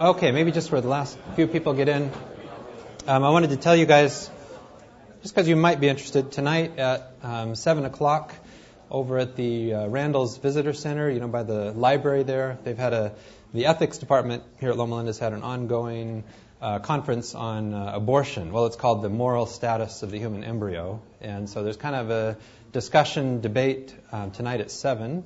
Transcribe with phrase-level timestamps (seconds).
[0.00, 2.10] Okay, maybe just for the last few people get in,
[3.06, 4.30] um, I wanted to tell you guys,
[5.20, 8.34] just because you might be interested, tonight at um, 7 o'clock
[8.90, 12.94] over at the uh, Randall's Visitor Center, you know, by the library there, they've had
[12.94, 13.12] a,
[13.52, 16.24] the ethics department here at Loma Linda has had an ongoing
[16.62, 18.52] uh, conference on uh, abortion.
[18.52, 21.02] Well, it's called the moral status of the human embryo.
[21.20, 22.38] And so there's kind of a
[22.72, 25.24] discussion, debate um, tonight at 7.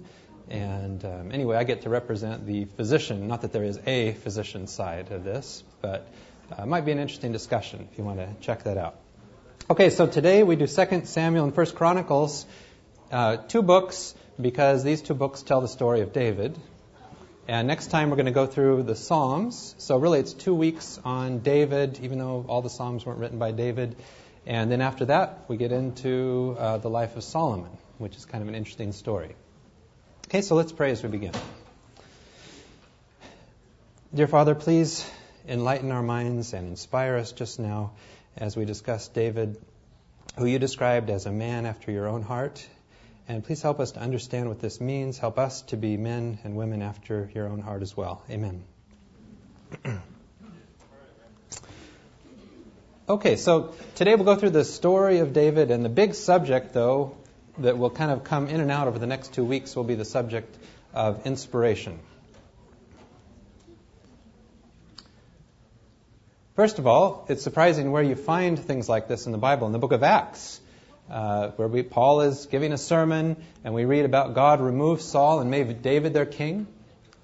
[0.50, 3.28] And um, anyway, I get to represent the physician.
[3.28, 6.06] Not that there is a physician side of this, but
[6.52, 8.96] uh, it might be an interesting discussion if you want to check that out.
[9.70, 12.44] Okay, so today we do 2 Samuel and 1 Chronicles,
[13.10, 16.58] uh, two books, because these two books tell the story of David.
[17.48, 19.74] And next time we're going to go through the Psalms.
[19.78, 23.52] So really it's two weeks on David, even though all the Psalms weren't written by
[23.52, 23.96] David.
[24.46, 28.42] And then after that, we get into uh, the life of Solomon, which is kind
[28.42, 29.34] of an interesting story.
[30.34, 31.30] Okay, so let's pray as we begin.
[34.12, 35.08] Dear Father, please
[35.46, 37.92] enlighten our minds and inspire us just now
[38.36, 39.56] as we discuss David,
[40.36, 42.66] who you described as a man after your own heart.
[43.28, 45.18] And please help us to understand what this means.
[45.18, 48.20] Help us to be men and women after your own heart as well.
[48.28, 48.64] Amen.
[53.08, 57.14] okay, so today we'll go through the story of David, and the big subject, though,
[57.58, 59.94] that will kind of come in and out over the next two weeks will be
[59.94, 60.56] the subject
[60.92, 61.98] of inspiration.
[66.56, 69.72] First of all, it's surprising where you find things like this in the Bible, in
[69.72, 70.60] the book of Acts,
[71.10, 75.40] uh, where we, Paul is giving a sermon, and we read about God removed Saul
[75.40, 76.68] and made David their king.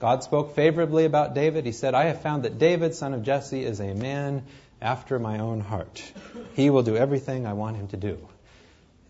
[0.01, 1.64] God spoke favorably about David.
[1.64, 4.45] He said, I have found that David, son of Jesse, is a man
[4.83, 6.03] after my own heart.
[6.55, 8.19] He will do everything I want him to do.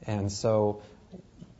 [0.06, 0.82] And so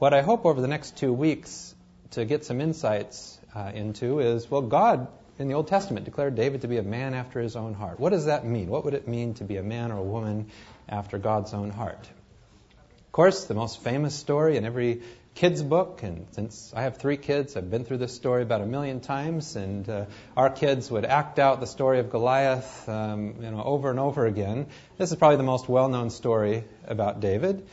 [0.00, 1.74] what I hope over the next two weeks
[2.12, 6.62] to get some insights uh, into is well, God in the Old Testament declared David
[6.62, 8.00] to be a man after his own heart.
[8.00, 8.68] What does that mean?
[8.68, 10.52] What would it mean to be a man or a woman
[10.88, 12.00] after God's own heart?
[12.00, 15.02] Of course, the most famous story in every
[15.34, 18.66] kid's book, and since I have three kids, I've been through this story about a
[18.66, 23.50] million times, and uh, our kids would act out the story of Goliath, um, you
[23.50, 24.68] know, over and over again.
[24.96, 27.66] This is probably the most well-known story about David,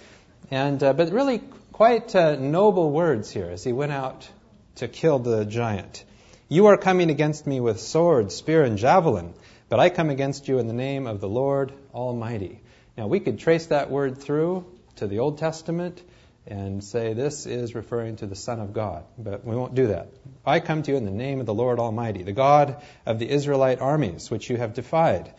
[0.52, 1.42] and uh, but really
[1.78, 4.28] quite uh, noble words here as he went out
[4.74, 6.04] to kill the giant.
[6.50, 9.36] You are coming against me with sword, spear, and javelin,
[9.70, 12.62] but I come against you in the name of the Lord Almighty.
[12.98, 16.02] Now, we could trace that word through to the Old Testament
[16.48, 20.08] and say this is referring to the Son of God, but we won't do that.
[20.44, 23.30] I come to you in the name of the Lord Almighty, the God of the
[23.30, 25.32] Israelite armies, which you have defied.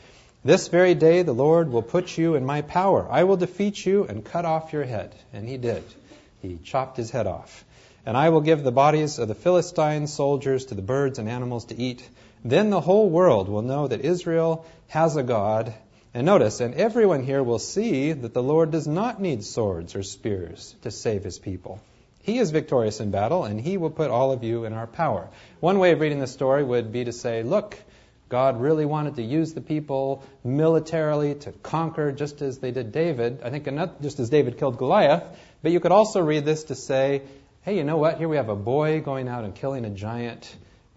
[0.45, 3.09] This very day the Lord will put you in my power.
[3.11, 5.17] I will defeat you and cut off your head.
[5.33, 5.83] And he did.
[6.41, 7.65] He chopped his head off.
[8.07, 11.67] And I will give the bodies of the Philistine soldiers to the birds and animals
[11.67, 12.09] to eat.
[12.45, 15.75] Then the whole world will know that Israel has a God.
[16.15, 20.03] And notice, and everyone here will see that the Lord does not need swords or
[20.03, 21.81] spears to save his people.
[22.23, 25.29] He is victorious in battle, and he will put all of you in our power.
[25.61, 27.79] One way of reading this story would be to say, look,
[28.29, 33.41] God really wanted to use the people militarily to conquer, just as they did David.
[33.43, 35.25] I think not just as David killed Goliath,
[35.63, 37.23] but you could also read this to say,
[37.63, 38.19] hey, you know what?
[38.19, 40.55] Here we have a boy going out and killing a giant.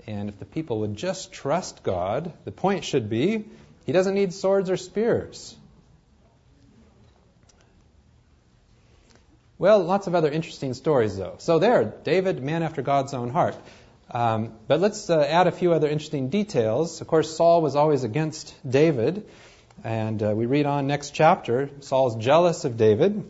[0.08, 3.46] And if the people would just trust God, the point should be
[3.86, 5.56] he doesn't need swords or spears.
[9.58, 11.36] Well, lots of other interesting stories, though.
[11.38, 13.56] So, there, David, man after God's own heart.
[14.10, 17.00] Um, but let's uh, add a few other interesting details.
[17.00, 19.28] Of course, Saul was always against David.
[19.84, 21.70] And uh, we read on next chapter.
[21.82, 23.24] Saul's jealous of David.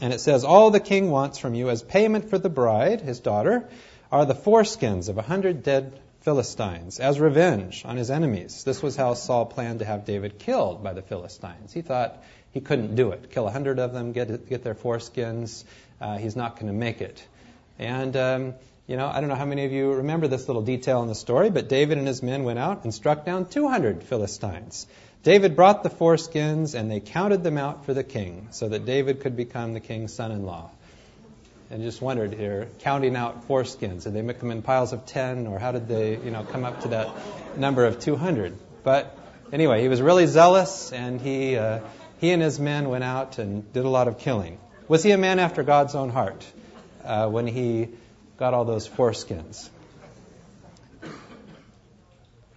[0.00, 3.20] And it says, All the king wants from you as payment for the bride, his
[3.20, 3.68] daughter,
[4.10, 8.64] are the foreskins of a hundred dead Philistines as revenge on his enemies.
[8.64, 11.72] This was how Saul planned to have David killed by the Philistines.
[11.72, 12.22] He thought
[12.52, 13.30] he couldn't do it.
[13.30, 15.64] Kill a hundred of them, get, get their foreskins.
[16.00, 17.26] Uh, he's not going to make it.
[17.78, 18.54] And, um,
[18.86, 21.14] you know, I don't know how many of you remember this little detail in the
[21.14, 24.86] story, but David and his men went out and struck down 200 Philistines.
[25.22, 29.20] David brought the foreskins, and they counted them out for the king, so that David
[29.20, 30.70] could become the king's son in law.
[31.68, 35.46] And just wondered here, counting out foreskins, did they make them in piles of 10,
[35.46, 37.10] or how did they, you know, come up to that
[37.58, 38.56] number of 200?
[38.82, 39.14] But
[39.52, 41.80] anyway, he was really zealous, and he, uh,
[42.18, 44.58] he and his men went out and did a lot of killing.
[44.88, 46.46] Was he a man after God's own heart
[47.04, 47.90] uh, when he
[48.38, 49.68] got all those foreskins?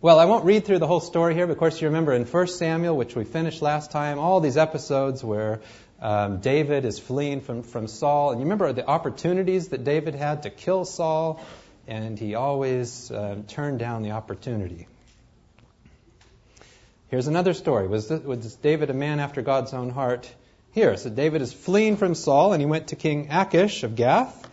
[0.03, 2.25] Well, I won't read through the whole story here, but of course you remember in
[2.25, 5.61] 1 Samuel, which we finished last time, all these episodes where
[6.01, 8.31] um, David is fleeing from, from Saul.
[8.31, 11.41] And you remember the opportunities that David had to kill Saul,
[11.87, 14.89] and he always uh, turned down the opportunity.
[17.07, 17.87] Here's another story.
[17.87, 20.29] Was, this, was David a man after God's own heart?
[20.73, 24.49] Here, so David is fleeing from Saul, and he went to King Achish of Gath,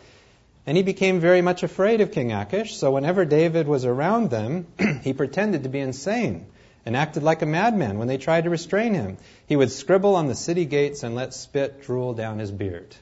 [0.67, 2.77] and he became very much afraid of King Achish.
[2.77, 4.67] So whenever David was around them,
[5.03, 6.47] he pretended to be insane
[6.87, 9.17] and acted like a madman when they tried to restrain him.
[9.47, 12.95] He would scribble on the city gates and let spit drool down his beard.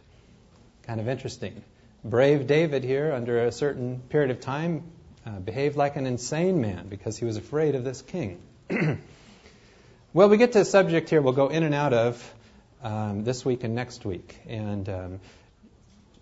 [0.87, 1.63] Kind of interesting.
[2.05, 4.85] Brave David here, under a certain period of time,
[5.27, 8.41] uh, behaved like an insane man because he was afraid of this king.
[10.13, 12.35] well, we get to a subject here we'll go in and out of
[12.83, 14.39] um, this week and next week.
[14.47, 15.21] And um,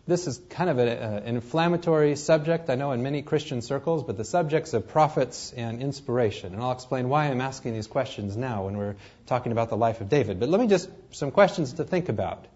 [0.07, 4.25] this is kind of an inflammatory subject, I know, in many Christian circles, but the
[4.25, 6.55] subjects of prophets and inspiration.
[6.55, 8.95] And I'll explain why I'm asking these questions now when we're
[9.27, 10.39] talking about the life of David.
[10.39, 12.47] But let me just, some questions to think about.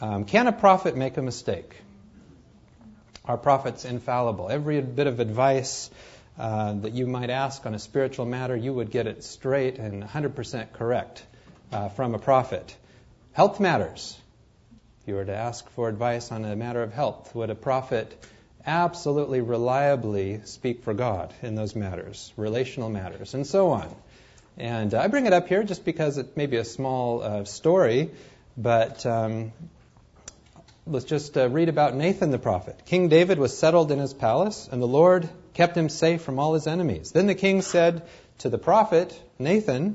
[0.00, 1.74] Um, can a prophet make a mistake?
[3.24, 4.48] Are prophets infallible?
[4.48, 5.90] Every bit of advice
[6.38, 10.04] uh, that you might ask on a spiritual matter, you would get it straight and
[10.04, 11.26] 100% correct
[11.72, 12.76] uh, from a prophet.
[13.32, 14.16] Health matters.
[15.06, 18.12] You were to ask for advice on a matter of health, would a prophet
[18.66, 23.94] absolutely reliably speak for God in those matters, relational matters, and so on?
[24.58, 28.10] And I bring it up here just because it may be a small uh, story,
[28.56, 29.52] but um,
[30.88, 32.82] let's just uh, read about Nathan the prophet.
[32.84, 36.54] King David was settled in his palace, and the Lord kept him safe from all
[36.54, 37.12] his enemies.
[37.12, 38.02] Then the king said
[38.38, 39.94] to the prophet, Nathan,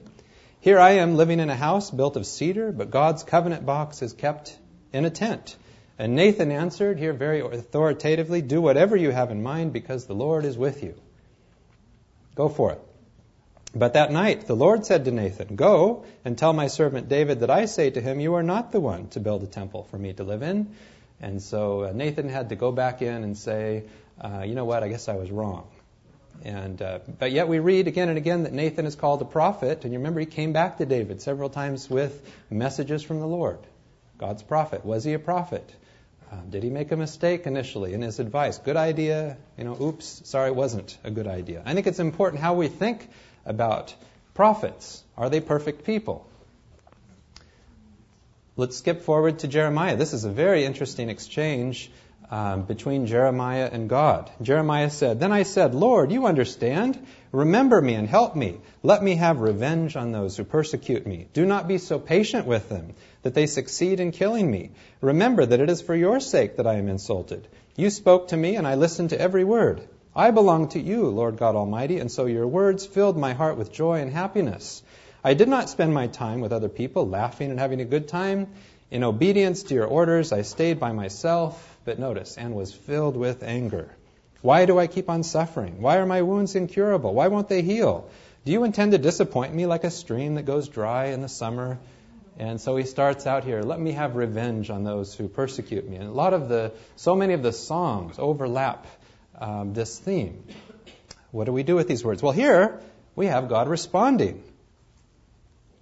[0.62, 4.14] Here I am living in a house built of cedar, but God's covenant box is
[4.14, 4.58] kept
[4.94, 5.56] in a tent.
[5.98, 10.46] And Nathan answered, here very authoritatively, Do whatever you have in mind, because the Lord
[10.46, 10.96] is with you.
[12.36, 12.82] Go for it.
[13.74, 17.50] But that night the Lord said to Nathan, Go and tell my servant David that
[17.50, 20.14] I say to him, You are not the one to build a temple for me
[20.14, 20.76] to live in.
[21.22, 23.84] And so uh, Nathan had to go back in and say,
[24.20, 24.84] uh, You know what?
[24.84, 25.68] I guess I was wrong.
[26.44, 29.84] And uh, but yet we read again and again that Nathan is called a prophet,
[29.84, 33.60] and you remember he came back to David several times with messages from the Lord.
[34.22, 34.86] God's prophet.
[34.86, 35.68] Was he a prophet?
[36.32, 38.60] Um, did he make a mistake initially in his advice?
[38.60, 41.64] Good idea, you know, oops, sorry, it wasn't a good idea.
[41.66, 43.10] I think it's important how we think
[43.46, 43.96] about
[44.36, 45.04] prophets.
[45.18, 46.30] Are they perfect people?
[48.56, 49.98] Let's skip forward to Jeremiah.
[49.98, 51.92] This is a very interesting exchange
[52.32, 54.32] um, between Jeremiah and God.
[54.42, 56.98] Jeremiah said, Then I said, Lord, you understand.
[57.34, 58.62] Remember me and help me.
[58.84, 61.28] Let me have revenge on those who persecute me.
[61.34, 62.94] Do not be so patient with them
[63.24, 64.72] that they succeed in killing me.
[65.02, 67.48] Remember that it is for your sake that I am insulted.
[67.76, 69.82] You spoke to me, and I listened to every word.
[70.16, 73.72] I belong to you, Lord God Almighty, and so your words filled my heart with
[73.74, 74.84] joy and happiness.
[75.24, 78.48] I did not spend my time with other people, laughing and having a good time.
[78.90, 83.44] In obedience to your orders, I stayed by myself, but notice, and was filled with
[83.44, 83.90] anger.
[84.42, 85.82] Why do I keep on suffering?
[85.82, 87.14] Why are my wounds incurable?
[87.14, 88.10] Why won't they heal?
[88.44, 91.78] Do you intend to disappoint me like a stream that goes dry in the summer?
[92.40, 95.98] And so he starts out here, let me have revenge on those who persecute me.
[95.98, 98.88] And a lot of the, so many of the songs overlap
[99.40, 100.44] um, this theme.
[101.32, 102.24] What do we do with these words?
[102.24, 102.80] Well, here
[103.16, 104.44] we have God responding.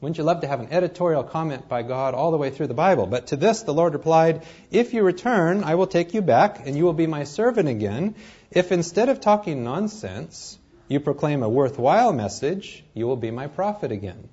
[0.02, 2.74] Wouldn't you love to have an editorial comment by God all the way through the
[2.74, 3.06] Bible?
[3.06, 6.78] But to this the Lord replied, If you return, I will take you back, and
[6.78, 8.16] you will be my servant again.
[8.50, 10.58] If instead of talking nonsense,
[10.88, 14.30] you proclaim a worthwhile message, you will be my prophet again.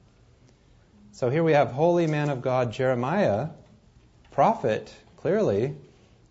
[1.12, 3.48] So here we have holy man of God Jeremiah,
[4.30, 5.74] prophet, clearly,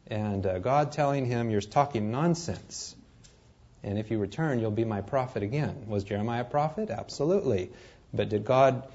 [0.08, 2.96] and uh, God telling him, You're talking nonsense.
[3.84, 5.88] And if you return, you'll be my prophet again.
[5.88, 6.89] Was Jeremiah a prophet?
[6.89, 7.70] Absolutely.
[8.13, 8.88] But did God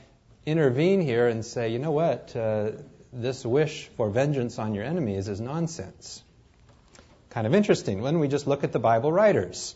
[0.47, 2.35] intervene here and say, You know what?
[2.35, 2.73] Uh,
[3.12, 6.23] this wish for vengeance on your enemies is nonsense.
[7.30, 9.75] Kind of interesting when we just look at the Bible writers.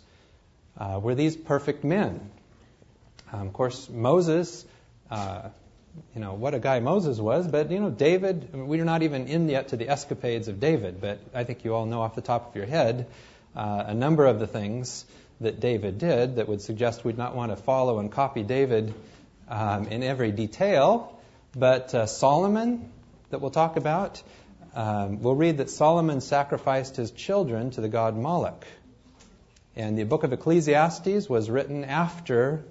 [0.77, 2.31] Uh, were these perfect men?
[3.33, 4.65] Um, of course, Moses
[5.11, 5.49] uh,
[6.15, 9.49] you know, what a guy Moses was, but, you know, David, we're not even in
[9.49, 12.49] yet to the escapades of David, but I think you all know off the top
[12.49, 13.07] of your head
[13.55, 15.05] uh, a number of the things
[15.41, 18.95] that David did that would suggest we'd not want to follow and copy David
[19.49, 21.21] um, in every detail.
[21.57, 22.91] But uh, Solomon,
[23.31, 24.23] that we'll talk about,
[24.75, 28.67] um, we'll read that Solomon sacrificed his children to the god Moloch.
[29.77, 32.65] And the book of Ecclesiastes was written after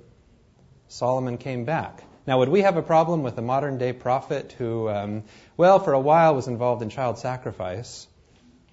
[0.88, 2.04] Solomon came back.
[2.26, 5.24] Now, would we have a problem with a modern day prophet who, um,
[5.58, 8.08] well, for a while was involved in child sacrifice,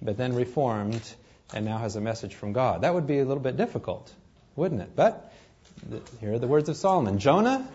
[0.01, 1.01] but then reformed
[1.53, 2.81] and now has a message from God?
[2.81, 4.13] That would be a little bit difficult,
[4.55, 4.95] wouldn't it?
[4.95, 5.33] But
[6.21, 7.19] here are the words of Solomon.
[7.19, 7.67] Jonah,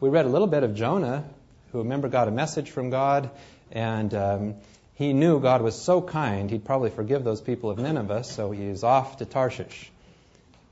[0.00, 1.24] we read a little bit of Jonah,
[1.72, 3.30] who, remember, got a message from God,
[3.72, 4.54] and um,
[4.94, 8.84] he knew God was so kind, he'd probably forgive those people of Nineveh, so he's
[8.84, 9.90] off to Tarshish.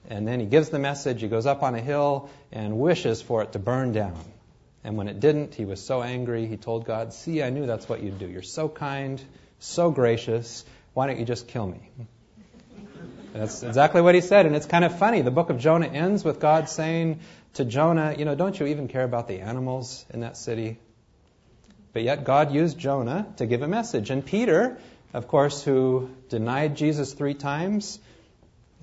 [0.08, 3.42] And then he gives the message, he goes up on a hill and wishes for
[3.42, 4.18] it to burn down.
[4.84, 7.88] And when it didn't, he was so angry, he told God, See, I knew that's
[7.88, 8.28] what you'd do.
[8.28, 9.20] You're so kind,
[9.58, 10.64] so gracious.
[10.94, 11.80] Why don't you just kill me?
[13.36, 14.46] That's exactly what he said.
[14.46, 15.20] And it's kind of funny.
[15.22, 17.20] The book of Jonah ends with God saying
[17.54, 20.78] to Jonah, You know, don't you even care about the animals in that city?
[21.92, 24.10] But yet God used Jonah to give a message.
[24.10, 24.78] And Peter,
[25.12, 27.98] of course, who denied Jesus three times,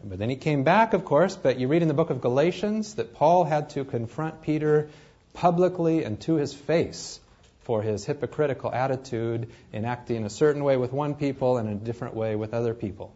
[0.03, 1.35] but then he came back, of course.
[1.35, 4.89] But you read in the book of Galatians that Paul had to confront Peter
[5.33, 7.19] publicly and to his face
[7.61, 12.15] for his hypocritical attitude in acting a certain way with one people and a different
[12.15, 13.13] way with other people.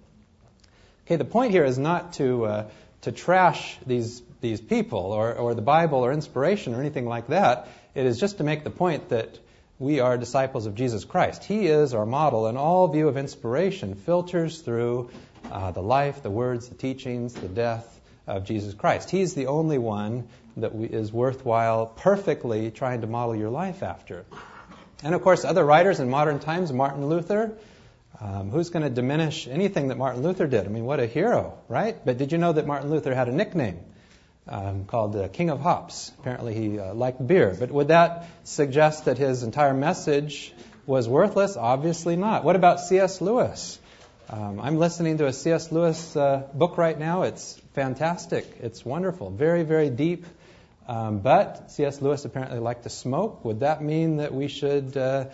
[1.08, 2.70] Okay, the point here is not to uh,
[3.04, 7.70] to trash these these people or, or the Bible or inspiration or anything like that.
[7.96, 9.40] It is just to make the point that
[9.80, 11.46] we are disciples of Jesus Christ.
[11.46, 15.10] He is our model, and all view of inspiration filters through
[15.50, 17.88] uh, the life, the words, the teachings, the death
[18.28, 19.10] of Jesus Christ.
[19.10, 24.26] He's the only one that we, is worthwhile perfectly trying to model your life after.
[25.06, 27.58] And of course, other writers in modern times, Martin Luther,
[28.20, 30.66] um, who's going to diminish anything that Martin Luther did?
[30.66, 31.96] I mean, what a hero, right?
[32.04, 33.80] But did you know that Martin Luther had a nickname
[34.48, 36.12] um, called the King of Hops?
[36.20, 37.56] Apparently, he uh, liked beer.
[37.58, 40.54] But would that suggest that his entire message
[40.86, 41.58] was worthless?
[41.58, 42.44] Obviously not.
[42.44, 43.22] What about C.S.
[43.22, 43.80] Lewis?
[44.30, 45.72] Um, I'm listening to a C.S.
[45.72, 47.22] Lewis uh, book right now.
[47.22, 48.46] It's fantastic.
[48.62, 49.30] It's wonderful.
[49.30, 50.26] Very, very deep.
[50.88, 52.02] Um, but C.S.
[52.02, 53.46] Lewis apparently liked to smoke.
[53.46, 55.26] Would that mean that we should uh,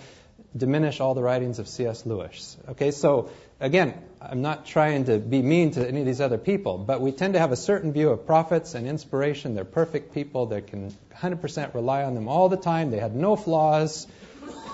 [0.55, 2.05] diminish all the writings of C.S.
[2.05, 2.57] Lewis?
[2.69, 3.29] Okay, so
[3.59, 7.11] again, I'm not trying to be mean to any of these other people, but we
[7.11, 9.55] tend to have a certain view of prophets and inspiration.
[9.55, 10.45] They're perfect people.
[10.45, 12.91] They can 100% rely on them all the time.
[12.91, 14.07] They had no flaws.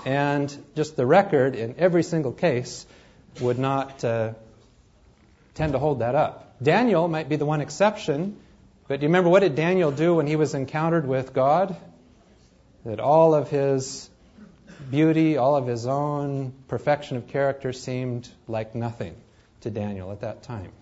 [0.04, 2.86] And just the record in every single case
[3.40, 4.32] would not uh,
[5.54, 6.56] tend to hold that up.
[6.62, 8.36] Daniel might be the one exception,
[8.88, 11.76] but do you remember what did Daniel do when he was encountered with God?
[12.84, 14.09] That all of his
[14.90, 19.14] beauty, all of his own perfection of character seemed like nothing
[19.62, 20.72] to Daniel at that time.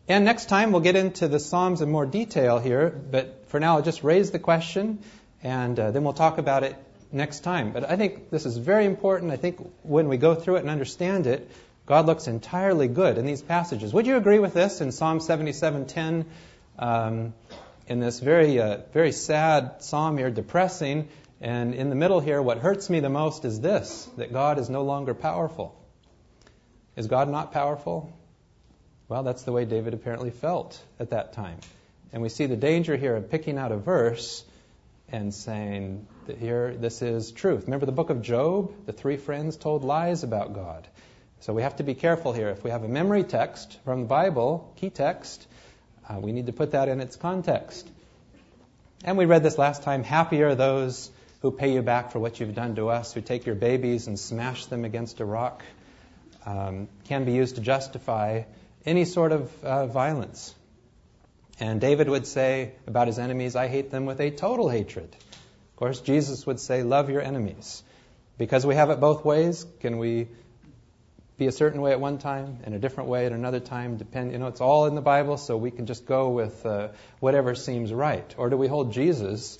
[0.08, 3.76] and next time we'll get into the Psalms in more detail here, but for now
[3.76, 5.00] I'll just raise the question
[5.42, 6.76] and uh, then we'll talk about it
[7.12, 7.72] next time.
[7.72, 9.30] But I think this is very important.
[9.32, 11.50] I think when we go through it and understand it,
[11.86, 13.92] God looks entirely good in these passages.
[13.94, 16.26] Would you agree with this in Psalm 77:10?
[16.78, 17.32] Um,
[17.88, 21.08] in this very, uh, very sad psalm here, depressing,
[21.40, 24.68] and in the middle here, what hurts me the most is this: that God is
[24.68, 25.74] no longer powerful.
[26.96, 28.12] Is God not powerful?
[29.08, 31.58] Well, that's the way David apparently felt at that time.
[32.12, 34.44] And we see the danger here of picking out a verse
[35.10, 37.64] and saying that here this is truth.
[37.64, 38.72] Remember the book of Job?
[38.86, 40.86] The three friends told lies about God.
[41.40, 42.48] So we have to be careful here.
[42.48, 45.46] If we have a memory text from the Bible, key text,
[46.08, 47.88] uh, we need to put that in its context.
[49.04, 52.40] And we read this last time happy are those who pay you back for what
[52.40, 55.62] you've done to us, who take your babies and smash them against a rock.
[56.46, 58.42] Um, can be used to justify
[58.86, 60.54] any sort of uh, violence.
[61.60, 65.14] And David would say about his enemies, I hate them with a total hatred.
[65.14, 67.82] Of course, Jesus would say, Love your enemies.
[68.38, 70.28] Because we have it both ways, can we
[71.38, 73.96] be a certain way at one time and a different way at another time.
[73.96, 76.88] Depend, you know, it's all in the Bible, so we can just go with uh,
[77.20, 78.34] whatever seems right.
[78.36, 79.56] Or do we hold Jesus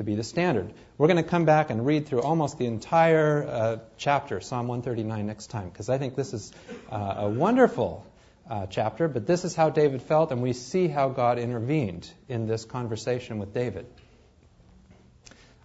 [0.00, 0.72] to be the standard?
[0.96, 5.26] We're going to come back and read through almost the entire uh, chapter, Psalm 139,
[5.26, 6.52] next time, because I think this is
[6.90, 8.06] uh, a wonderful
[8.48, 9.08] uh, chapter.
[9.08, 13.38] But this is how David felt, and we see how God intervened in this conversation
[13.38, 13.84] with David.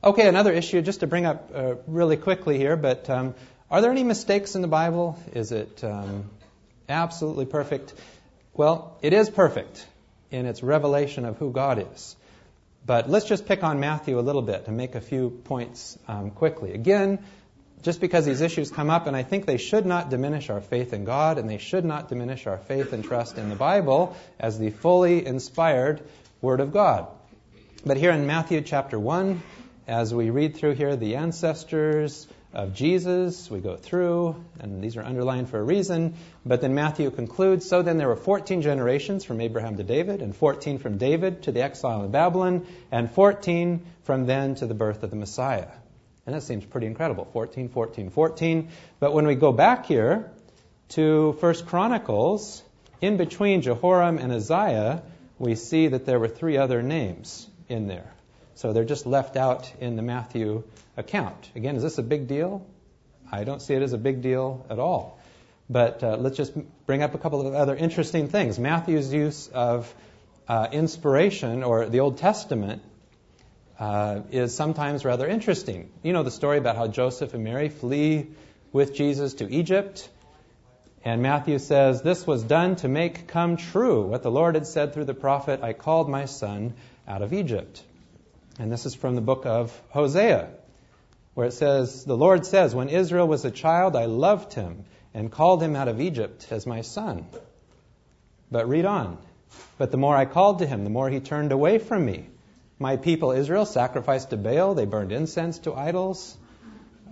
[0.03, 3.35] Okay, another issue just to bring up uh, really quickly here, but um,
[3.71, 5.17] are there any mistakes in the Bible?
[5.33, 6.29] Is it um,
[6.89, 7.93] absolutely perfect?
[8.53, 9.87] Well, it is perfect
[10.29, 12.17] in its revelation of who God is.
[12.85, 16.29] But let's just pick on Matthew a little bit and make a few points um,
[16.29, 16.73] quickly.
[16.73, 17.19] Again,
[17.81, 20.93] just because these issues come up, and I think they should not diminish our faith
[20.93, 24.59] in God, and they should not diminish our faith and trust in the Bible as
[24.59, 26.01] the fully inspired
[26.41, 27.07] Word of God.
[27.85, 29.41] But here in Matthew chapter 1,
[29.87, 33.51] as we read through here, the ancestors, of Jesus.
[33.51, 36.15] We go through, and these are underlined for a reason.
[36.45, 40.35] But then Matthew concludes So then there were 14 generations from Abraham to David, and
[40.35, 45.03] 14 from David to the exile in Babylon, and 14 from then to the birth
[45.03, 45.67] of the Messiah.
[46.25, 48.69] And that seems pretty incredible 14, 14, 14.
[48.99, 50.31] But when we go back here
[50.89, 52.63] to First Chronicles,
[53.01, 55.03] in between Jehoram and Uzziah,
[55.37, 58.14] we see that there were three other names in there.
[58.55, 60.63] So they're just left out in the Matthew
[60.97, 61.51] account.
[61.55, 62.65] Again, is this a big deal?
[63.31, 65.19] I don't see it as a big deal at all.
[65.69, 66.53] But uh, let's just
[66.85, 68.57] bring up a couple of other interesting things.
[68.57, 69.93] Matthew's use of
[70.47, 72.81] uh, inspiration or the Old Testament
[73.79, 75.91] uh, is sometimes rather interesting.
[76.01, 78.27] You know the story about how Joseph and Mary flee
[78.71, 80.07] with Jesus to Egypt.
[81.03, 84.93] And Matthew says, This was done to make come true what the Lord had said
[84.93, 86.73] through the prophet, I called my son
[87.07, 87.83] out of Egypt.
[88.57, 90.49] And this is from the book of Hosea,
[91.33, 95.31] where it says, The Lord says, When Israel was a child, I loved him and
[95.31, 97.25] called him out of Egypt as my son.
[98.49, 99.17] But read on.
[99.77, 102.29] But the more I called to him, the more he turned away from me.
[102.79, 106.37] My people Israel sacrificed to Baal, they burned incense to idols.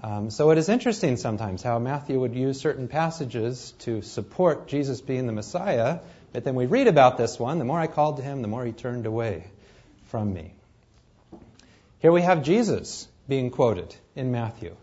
[0.02, 5.00] Um, so it is interesting sometimes how Matthew would use certain passages to support Jesus
[5.00, 6.00] being the Messiah,
[6.34, 7.60] but then we read about this one.
[7.60, 9.46] The more I called to him, the more he turned away
[10.08, 10.54] from me.
[12.04, 14.76] Here we have Jesus being quoted in Matthew.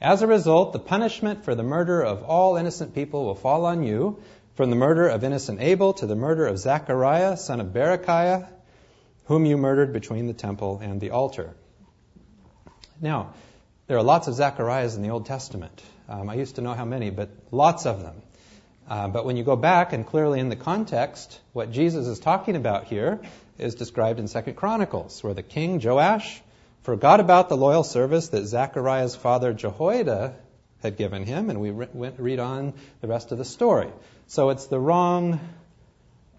[0.00, 3.82] As a result, the punishment for the murder of all innocent people will fall on
[3.82, 4.22] you,
[4.54, 8.48] from the murder of innocent Abel to the murder of Zechariah, son of Berechiah,
[9.26, 11.54] whom you murdered between the temple and the altar.
[13.02, 13.34] Now,
[13.86, 15.82] there are lots of Zechariahs in the Old Testament.
[16.08, 18.22] Um, I used to know how many, but lots of them.
[18.88, 22.56] Uh, but when you go back and clearly in the context, what Jesus is talking
[22.56, 23.20] about here
[23.60, 26.42] is described in Second Chronicles, where the king Joash
[26.82, 30.34] forgot about the loyal service that Zechariah's father Jehoiada
[30.82, 33.90] had given him, and we re- read on the rest of the story.
[34.28, 35.40] So it's the wrong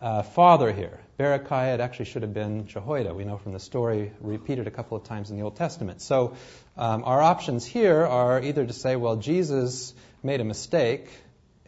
[0.01, 1.00] uh, father here.
[1.20, 3.13] Berechiah, it actually should have been Jehoiada.
[3.13, 6.01] We know from the story repeated a couple of times in the Old Testament.
[6.01, 6.36] So
[6.75, 11.08] um, our options here are either to say, well, Jesus made a mistake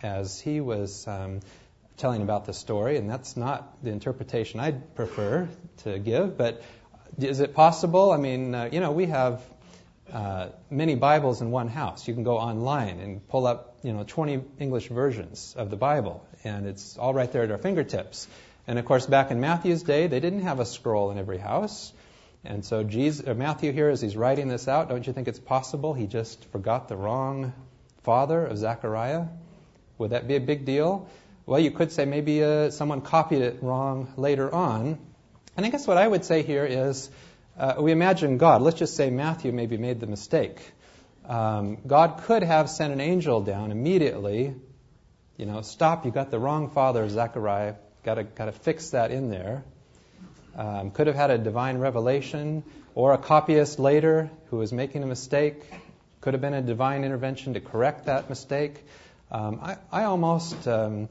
[0.02, 1.42] as he was um,
[1.98, 5.48] telling about the story, and that's not the interpretation I'd prefer
[5.84, 6.62] to give, but
[7.20, 8.12] is it possible?
[8.12, 9.42] I mean, uh, you know, we have
[10.12, 12.08] uh, many Bibles in one house.
[12.08, 16.26] You can go online and pull up, you know, 20 English versions of the Bible,
[16.44, 18.28] and it's all right there at our fingertips.
[18.68, 21.94] And of course, back in Matthew's day, they didn't have a scroll in every house.
[22.46, 25.40] And so Jesus, uh, Matthew here, as he's writing this out, don't you think it's
[25.40, 27.54] possible he just forgot the wrong
[28.04, 29.28] father of Zechariah?
[29.98, 31.08] Would that be a big deal?
[31.46, 34.98] Well, you could say maybe uh, someone copied it wrong later on.
[35.58, 37.10] And I guess what I would say here is
[37.58, 38.62] uh, we imagine God.
[38.62, 40.60] Let's just say Matthew maybe made the mistake.
[41.28, 44.56] Um, God could have sent an angel down immediately.
[45.38, 47.76] You know, stop, you got the wrong father, Zechariah.
[48.04, 49.64] Got to got to fix that in there.
[50.56, 52.64] Um, could have had a divine revelation
[52.96, 55.64] or a copyist later who was making a mistake.
[56.22, 58.86] Could have been a divine intervention to correct that mistake.
[59.32, 61.10] Um, I, I, almost, um,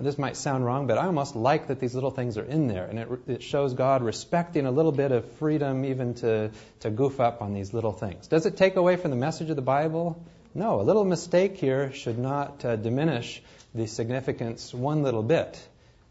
[0.00, 2.86] this might sound wrong, but I almost like that these little things are in there,
[2.86, 6.50] and it, it shows God respecting a little bit of freedom even to,
[6.80, 8.26] to goof up on these little things.
[8.26, 10.24] Does it take away from the message of the Bible?
[10.54, 13.42] No, a little mistake here should not uh, diminish
[13.74, 15.62] the significance one little bit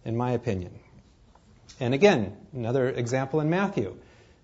[0.05, 0.79] in my opinion.
[1.79, 3.97] And again, another example in Matthew.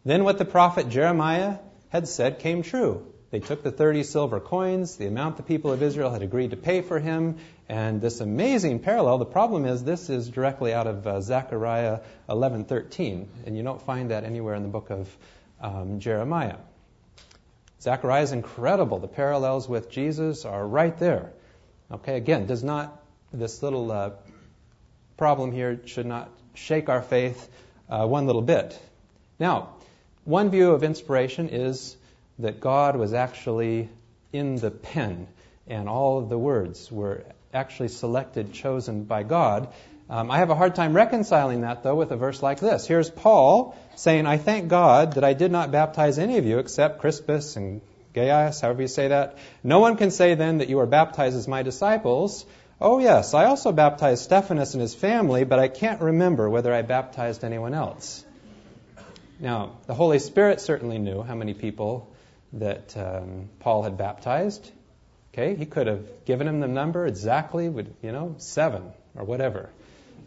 [0.05, 1.57] Then what the prophet Jeremiah
[1.89, 3.11] had said came true.
[3.29, 6.57] They took the 30 silver coins, the amount the people of Israel had agreed to
[6.57, 7.37] pay for him,
[7.67, 9.17] and this amazing parallel.
[9.17, 14.11] The problem is this is directly out of uh, Zechariah 11:13, and you don't find
[14.11, 15.17] that anywhere in the book of
[15.59, 16.55] um, Jeremiah.
[17.81, 18.99] Zechariah is incredible.
[18.99, 21.33] The parallels with Jesus are right there.
[21.91, 24.11] Okay, again, does not this little uh,
[25.17, 27.49] problem here should not shake our faith
[27.89, 28.79] uh, one little bit.
[29.37, 29.75] Now,
[30.23, 31.97] one view of inspiration is
[32.39, 33.89] that God was actually
[34.31, 35.27] in the pen,
[35.67, 37.23] and all of the words were
[37.53, 39.69] actually selected, chosen by God.
[40.09, 42.87] Um, I have a hard time reconciling that, though, with a verse like this.
[42.87, 46.99] Here's Paul saying, I thank God that I did not baptize any of you except
[46.99, 47.81] Crispus and
[48.13, 49.37] Gaius, however you say that.
[49.63, 52.45] No one can say then that you are baptized as my disciples.
[52.79, 56.83] Oh, yes, I also baptized Stephanas and his family, but I can't remember whether I
[56.83, 58.23] baptized anyone else.
[59.39, 62.07] Now, the Holy Spirit certainly knew how many people
[62.53, 64.71] that um, Paul had baptized.
[65.33, 69.69] Okay, he could have given him the number exactly, with you know, seven or whatever.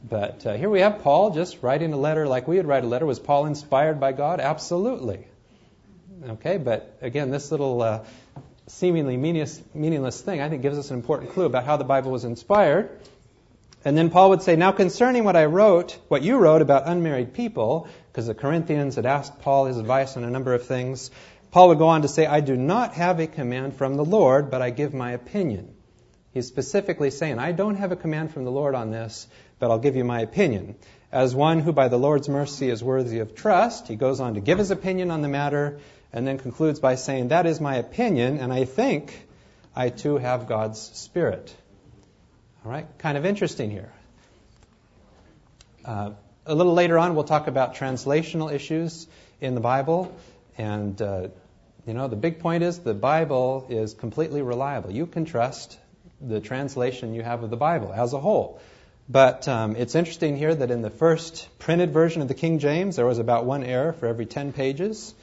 [0.09, 2.87] But uh, here we have Paul just writing a letter like we would write a
[2.87, 3.07] letter.
[3.07, 4.41] Was Paul inspired by God?
[4.41, 5.27] Absolutely.
[6.27, 8.05] Okay, but again, this little uh,
[8.67, 12.25] seemingly meaningless thing, I think gives us an important clue about how the Bible was
[12.25, 12.91] inspired.
[13.85, 17.33] And then Paul would say, Now concerning what I wrote, what you wrote about unmarried
[17.33, 21.11] people, because the Corinthians had asked Paul his advice on a number of things,
[21.51, 24.51] Paul would go on to say, I do not have a command from the Lord,
[24.51, 25.75] but I give my opinion.
[26.33, 29.27] He's specifically saying, I don't have a command from the Lord on this,
[29.59, 30.77] but I'll give you my opinion.
[31.11, 34.41] As one who by the Lord's mercy is worthy of trust, he goes on to
[34.41, 35.81] give his opinion on the matter,
[36.13, 39.27] and then concludes by saying, That is my opinion, and I think
[39.75, 41.53] I too have God's Spirit.
[42.65, 43.93] All right, kind of interesting here.
[45.85, 46.13] Uh,
[46.47, 49.09] a little later on, we'll talk about translational issues
[49.41, 50.15] in the Bible.
[50.61, 51.29] And, uh,
[51.87, 54.91] you know, the big point is the Bible is completely reliable.
[54.91, 55.79] You can trust
[56.21, 58.61] the translation you have of the Bible as a whole.
[59.09, 62.97] But um, it's interesting here that in the first printed version of the King James,
[62.97, 65.15] there was about one error for every 10 pages.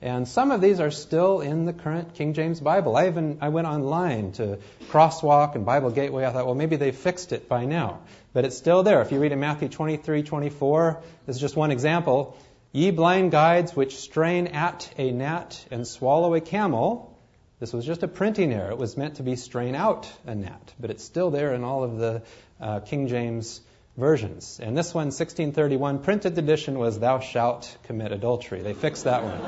[0.00, 2.96] And some of these are still in the current King James Bible.
[2.96, 4.58] I even I went online to
[4.90, 6.24] Crosswalk and Bible Gateway.
[6.24, 7.98] I thought, well, maybe they fixed it by now.
[8.32, 9.02] But it's still there.
[9.02, 12.38] If you read in Matthew 23, 24, this is just one example.
[12.76, 17.16] Ye blind guides which strain at a gnat and swallow a camel.
[17.60, 18.72] This was just a printing error.
[18.72, 21.84] It was meant to be strain out a gnat, but it's still there in all
[21.84, 22.22] of the
[22.60, 23.60] uh, King James
[23.96, 24.58] versions.
[24.60, 28.62] And this one, 1631, printed edition was Thou shalt commit adultery.
[28.62, 29.38] They fixed that one.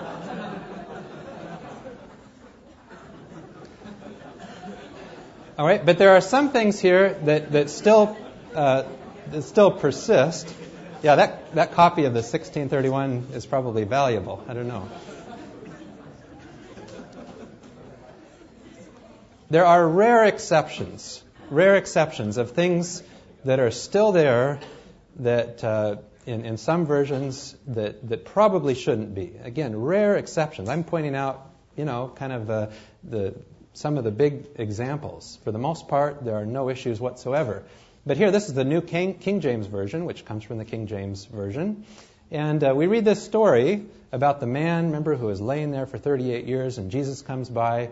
[5.58, 8.16] All right, but there are some things here that, that still
[8.54, 8.84] uh,
[9.32, 10.46] that still persist.
[11.02, 14.42] Yeah, that, that copy of the 1631 is probably valuable.
[14.48, 14.88] I don't know.
[19.50, 23.02] There are rare exceptions, rare exceptions of things
[23.44, 24.58] that are still there
[25.16, 29.34] that uh, in, in some versions that, that probably shouldn't be.
[29.42, 30.68] Again, rare exceptions.
[30.68, 32.66] I'm pointing out, you know, kind of uh,
[33.04, 33.34] the,
[33.74, 35.38] some of the big examples.
[35.44, 37.64] For the most part, there are no issues whatsoever.
[38.06, 40.86] But here, this is the New King, King James Version, which comes from the King
[40.86, 41.84] James Version.
[42.30, 45.98] And uh, we read this story about the man, remember, who was laying there for
[45.98, 47.90] 38 years, and Jesus comes by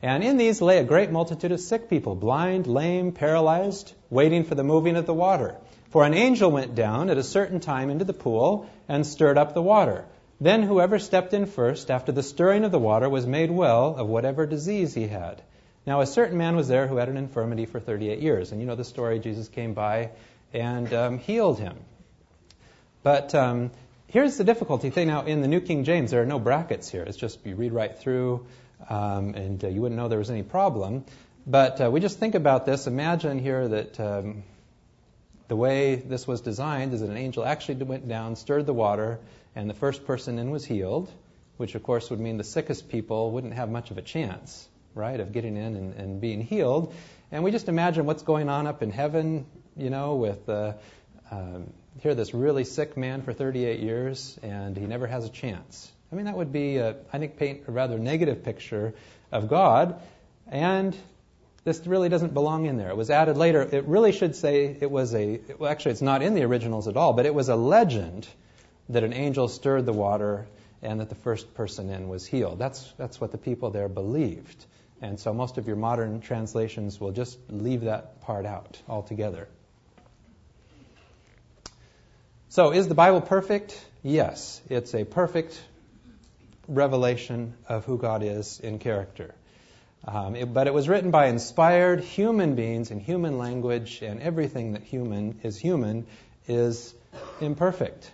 [0.00, 4.56] and in these lay a great multitude of sick people, blind, lame, paralyzed, waiting for
[4.56, 5.56] the moving of the water.
[5.90, 9.54] For an angel went down at a certain time into the pool and stirred up
[9.54, 10.04] the water.
[10.40, 14.08] Then whoever stepped in first after the stirring of the water was made well of
[14.08, 15.40] whatever disease he had.
[15.86, 18.52] Now a certain man was there who had an infirmity for 38 years.
[18.52, 20.10] And you know the story, Jesus came by
[20.52, 21.76] and um, healed him.
[23.02, 23.70] But um,
[24.06, 25.08] here's the difficulty thing.
[25.08, 27.02] Now in the New King James, there are no brackets here.
[27.02, 28.46] It's just you read right through
[28.88, 31.04] um, and uh, you wouldn't know there was any problem.
[31.46, 32.86] But uh, we just think about this.
[32.86, 34.44] Imagine here that um,
[35.48, 39.18] the way this was designed is that an angel actually went down, stirred the water,
[39.56, 41.10] and the first person in was healed,
[41.56, 45.18] which of course would mean the sickest people wouldn't have much of a chance, right,
[45.20, 46.94] of getting in and, and being healed.
[47.30, 50.74] And we just imagine what's going on up in heaven, you know, with uh,
[51.30, 55.90] um, here this really sick man for 38 years, and he never has a chance.
[56.10, 58.94] I mean, that would be, a, I think, paint a rather negative picture
[59.30, 60.00] of God.
[60.46, 60.96] And
[61.64, 62.90] this really doesn't belong in there.
[62.90, 63.62] It was added later.
[63.62, 66.96] It really should say it was a, well, actually, it's not in the originals at
[66.96, 68.28] all, but it was a legend
[68.88, 70.46] that an angel stirred the water
[70.82, 72.58] and that the first person in was healed.
[72.58, 74.66] That's, that's what the people there believed.
[75.02, 79.48] And so most of your modern translations will just leave that part out altogether.
[82.50, 83.82] So, is the Bible perfect?
[84.02, 85.60] Yes, it's a perfect
[86.68, 89.34] revelation of who God is in character.
[90.06, 94.72] Um, it, but it was written by inspired human beings in human language, and everything
[94.72, 96.06] that human is human
[96.46, 96.94] is
[97.40, 98.10] imperfect.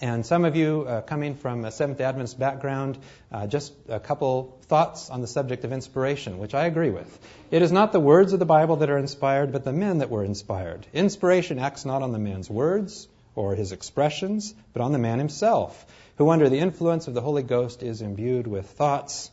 [0.00, 2.98] And some of you, uh, coming from a Seventh Adventist background,
[3.32, 7.18] uh, just a couple thoughts on the subject of inspiration, which I agree with.
[7.52, 10.10] It is not the words of the Bible that are inspired, but the men that
[10.10, 10.84] were inspired.
[10.92, 13.06] Inspiration acts not on the man's words
[13.36, 17.44] or his expressions, but on the man himself who under the influence of the Holy
[17.44, 19.30] Ghost is imbued with thoughts.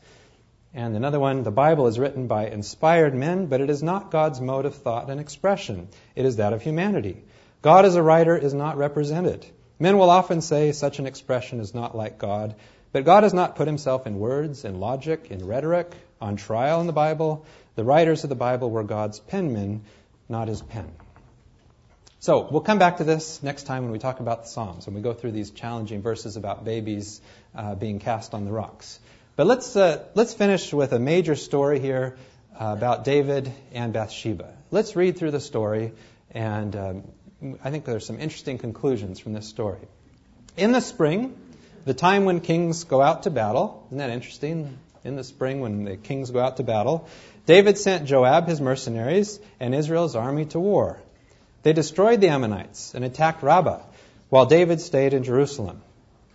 [0.75, 4.39] And another one, the Bible is written by inspired men, but it is not God's
[4.39, 5.87] mode of thought and expression.
[6.15, 7.23] It is that of humanity.
[7.63, 9.43] God as a writer is not represented.
[9.79, 12.53] Men will often say such an expression is not like God,
[12.91, 16.87] but God has not put himself in words, in logic, in rhetoric, on trial in
[16.87, 17.45] the Bible.
[17.75, 19.81] The writers of the Bible were God's penmen,
[20.27, 20.91] not his pen.
[22.19, 24.93] So we'll come back to this next time when we talk about the Psalms, when
[24.93, 27.19] we go through these challenging verses about babies
[27.55, 28.99] uh, being cast on the rocks.
[29.35, 32.17] But let's uh, let's finish with a major story here
[32.53, 34.53] uh, about David and Bathsheba.
[34.69, 35.93] Let's read through the story,
[36.29, 37.03] and um,
[37.63, 39.79] I think there's some interesting conclusions from this story.
[40.57, 41.35] In the spring,
[41.85, 44.77] the time when kings go out to battle, isn't that interesting?
[45.03, 47.07] In the spring, when the kings go out to battle,
[47.45, 50.99] David sent Joab, his mercenaries, and Israel's army to war.
[51.63, 53.81] They destroyed the Ammonites and attacked Rabbah,
[54.29, 55.81] while David stayed in Jerusalem.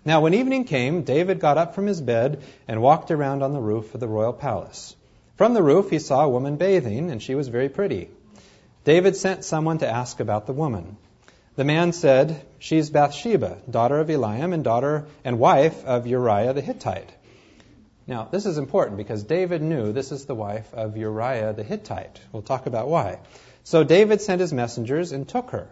[0.04, 3.60] Now, when evening came, David got up from his bed and walked around on the
[3.60, 4.94] roof of the royal palace.
[5.36, 8.08] From the roof, he saw a woman bathing, and she was very pretty.
[8.84, 10.96] David sent someone to ask about the woman.
[11.56, 16.60] The man said, She's Bathsheba, daughter of Eliam and daughter and wife of Uriah the
[16.60, 17.10] Hittite.
[18.06, 22.20] Now, this is important because David knew this is the wife of Uriah the Hittite.
[22.30, 23.20] We'll talk about why.
[23.64, 25.68] So David sent his messengers and took her.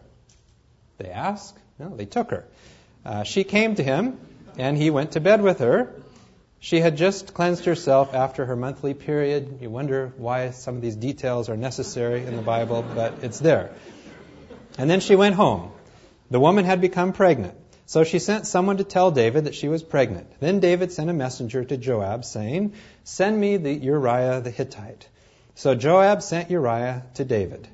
[0.96, 1.54] They ask?
[1.78, 2.46] No, they took her.
[3.04, 4.18] Uh, she came to him,
[4.56, 5.94] and he went to bed with her.
[6.60, 9.58] She had just cleansed herself after her monthly period.
[9.60, 13.74] You wonder why some of these details are necessary in the Bible, but it's there.
[14.78, 15.70] And then she went home.
[16.30, 17.54] The woman had become pregnant.
[17.86, 20.26] So she sent someone to tell David that she was pregnant.
[20.40, 22.72] Then David sent a messenger to Joab saying,
[23.04, 25.06] Send me the Uriah the Hittite.
[25.54, 27.68] So Joab sent Uriah to David.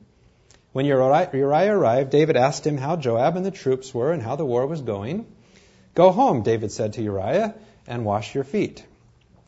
[0.73, 4.45] When Uriah arrived, David asked him how Joab and the troops were and how the
[4.45, 5.27] war was going.
[5.95, 7.55] Go home, David said to Uriah,
[7.87, 8.85] and wash your feet.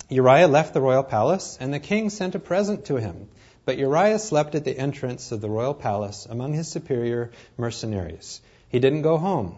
[0.09, 3.29] Uriah left the royal palace, and the king sent a present to him.
[3.65, 8.41] But Uriah slept at the entrance of the royal palace among his superior mercenaries.
[8.69, 9.57] He didn't go home.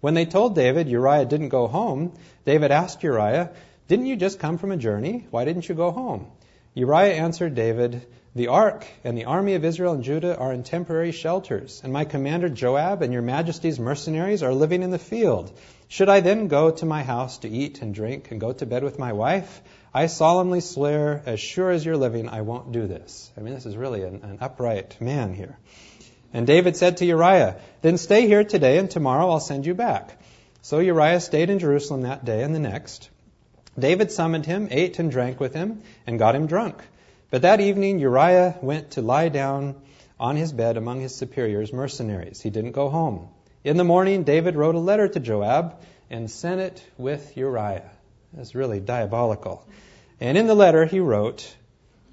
[0.00, 2.12] When they told David Uriah didn't go home,
[2.44, 3.50] David asked Uriah,
[3.88, 5.26] Didn't you just come from a journey?
[5.30, 6.28] Why didn't you go home?
[6.74, 11.10] Uriah answered David, The ark and the army of Israel and Judah are in temporary
[11.10, 15.50] shelters, and my commander Joab and your majesty's mercenaries are living in the field.
[15.88, 18.84] Should I then go to my house to eat and drink and go to bed
[18.84, 19.60] with my wife?
[19.92, 23.28] I solemnly swear, as sure as you're living, I won't do this.
[23.36, 25.58] I mean, this is really an, an upright man here.
[26.32, 30.16] And David said to Uriah, Then stay here today, and tomorrow I'll send you back.
[30.62, 33.10] So Uriah stayed in Jerusalem that day and the next.
[33.76, 36.76] David summoned him, ate and drank with him, and got him drunk.
[37.30, 39.74] But that evening Uriah went to lie down
[40.20, 42.40] on his bed among his superiors' mercenaries.
[42.40, 43.28] He didn't go home.
[43.64, 47.90] In the morning, David wrote a letter to Joab and sent it with Uriah.
[48.32, 49.66] That's really diabolical.
[50.20, 51.56] And in the letter, he wrote,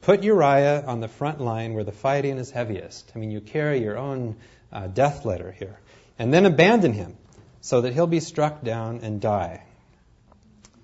[0.01, 3.11] Put Uriah on the front line where the fighting is heaviest.
[3.15, 4.37] I mean, you carry your own
[4.71, 5.79] uh, death letter here.
[6.17, 7.17] And then abandon him
[7.61, 9.63] so that he'll be struck down and die.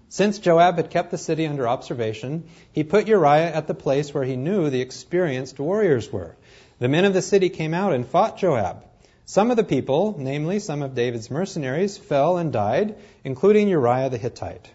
[0.10, 4.24] Since Joab had kept the city under observation, he put Uriah at the place where
[4.24, 6.36] he knew the experienced warriors were.
[6.80, 8.84] The men of the city came out and fought Joab.
[9.26, 14.18] Some of the people, namely some of David's mercenaries, fell and died, including Uriah the
[14.18, 14.70] Hittite.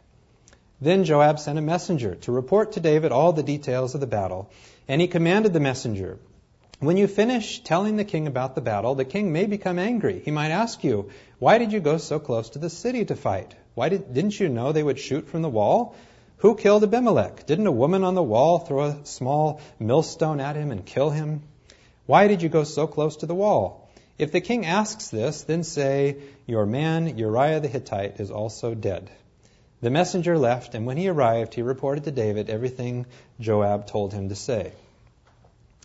[0.81, 4.49] Then Joab sent a messenger to report to David all the details of the battle,
[4.87, 6.19] and he commanded the messenger,
[6.79, 10.21] When you finish telling the king about the battle, the king may become angry.
[10.25, 11.11] He might ask you,
[11.41, 13.57] Why did you go so close to the city to fight?
[13.75, 15.97] Why did, didn't you know they would shoot from the wall?
[16.39, 17.47] Who killed Abimelech?
[17.47, 21.43] Didn't a woman on the wall throw a small millstone at him and kill him?
[22.07, 23.91] Why did you go so close to the wall?
[24.17, 29.11] If the king asks this, then say, Your man Uriah the Hittite is also dead.
[29.81, 33.07] The messenger left, and when he arrived, he reported to David everything
[33.39, 34.73] Joab told him to say.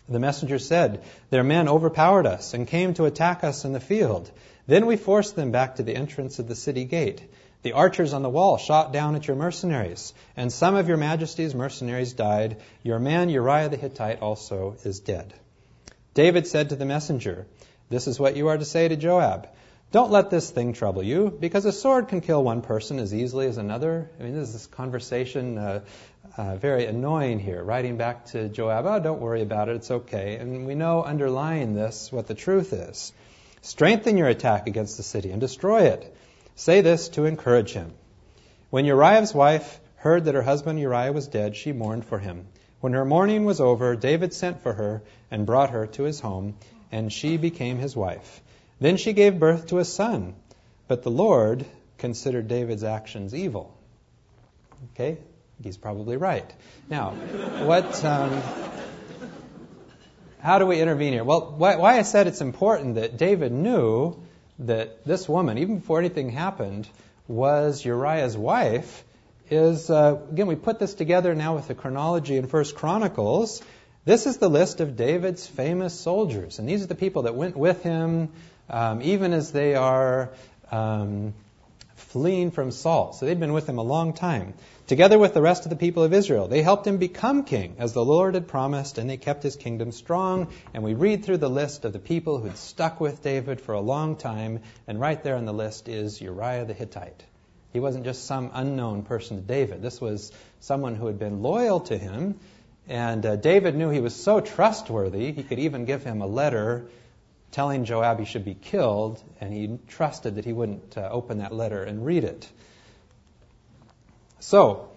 [0.08, 4.30] The messenger said, Their men overpowered us and came to attack us in the field.
[4.66, 7.22] Then we forced them back to the entrance of the city gate.
[7.62, 11.54] The archers on the wall shot down at your mercenaries, and some of your majesty's
[11.54, 12.58] mercenaries died.
[12.82, 15.32] Your man Uriah the Hittite also is dead.
[16.12, 17.46] David said to the messenger,
[17.88, 19.48] This is what you are to say to Joab.
[19.94, 23.46] Don't let this thing trouble you, because a sword can kill one person as easily
[23.46, 24.10] as another.
[24.18, 25.82] I mean, this is this conversation uh,
[26.36, 30.34] uh, very annoying here, writing back to Joab, oh, don't worry about it, it's okay.
[30.34, 33.12] And we know underlying this what the truth is.
[33.62, 36.12] Strengthen your attack against the city and destroy it.
[36.56, 37.92] Say this to encourage him.
[38.70, 42.48] When Uriah's wife heard that her husband Uriah was dead, she mourned for him.
[42.80, 46.56] When her mourning was over, David sent for her and brought her to his home,
[46.90, 48.40] and she became his wife.
[48.84, 50.34] Then she gave birth to a son,
[50.88, 51.64] but the Lord
[51.96, 53.74] considered David's actions evil.
[54.90, 55.16] Okay,
[55.62, 56.52] he's probably right.
[56.90, 57.12] Now,
[57.64, 58.04] what?
[58.04, 58.42] Um,
[60.38, 61.24] how do we intervene here?
[61.24, 64.16] Well, why, why I said it's important that David knew
[64.58, 66.86] that this woman, even before anything happened,
[67.26, 69.02] was Uriah's wife
[69.48, 73.62] is, uh, again, we put this together now with the chronology in First Chronicles.
[74.04, 77.56] This is the list of David's famous soldiers, and these are the people that went
[77.56, 78.28] with him,
[78.68, 80.30] um, even as they are
[80.70, 81.34] um,
[81.96, 83.12] fleeing from Saul.
[83.12, 84.54] So they'd been with him a long time.
[84.86, 87.92] Together with the rest of the people of Israel, they helped him become king, as
[87.94, 90.48] the Lord had promised, and they kept his kingdom strong.
[90.74, 93.80] And we read through the list of the people who'd stuck with David for a
[93.80, 97.24] long time, and right there on the list is Uriah the Hittite.
[97.72, 99.82] He wasn't just some unknown person to David.
[99.82, 102.38] This was someone who had been loyal to him,
[102.86, 106.88] and uh, David knew he was so trustworthy, he could even give him a letter
[107.54, 111.54] telling Joab he should be killed, and he trusted that he wouldn't uh, open that
[111.54, 112.50] letter and read it.
[114.40, 114.88] So,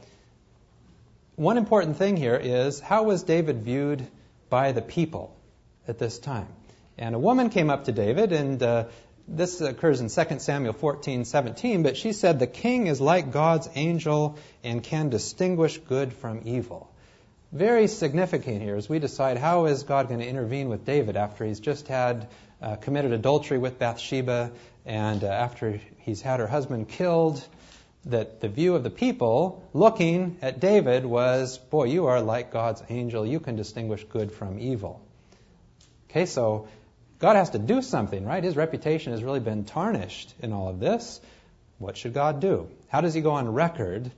[1.35, 4.07] one important thing here is how was David viewed
[4.49, 5.35] by the people
[5.87, 6.47] at this time?
[6.97, 8.85] And a woman came up to David, and uh,
[9.27, 13.69] this occurs in 2 Samuel 14, 17, but she said, The king is like God's
[13.75, 16.91] angel and can distinguish good from evil.
[17.51, 21.45] Very significant here as we decide how is God going to intervene with David after
[21.45, 22.27] he's just had
[22.61, 24.51] uh, committed adultery with Bathsheba
[24.85, 27.45] and uh, after he's had her husband killed
[28.05, 32.81] that the view of the people looking at David was, boy, you are like God's
[32.89, 33.25] angel.
[33.25, 35.01] You can distinguish good from evil.
[36.09, 36.69] Okay, so
[37.19, 38.43] God has to do something, right?
[38.43, 41.19] His reputation has really been tarnished in all of this.
[41.79, 42.69] What should God do?
[42.87, 44.09] How does he go on record?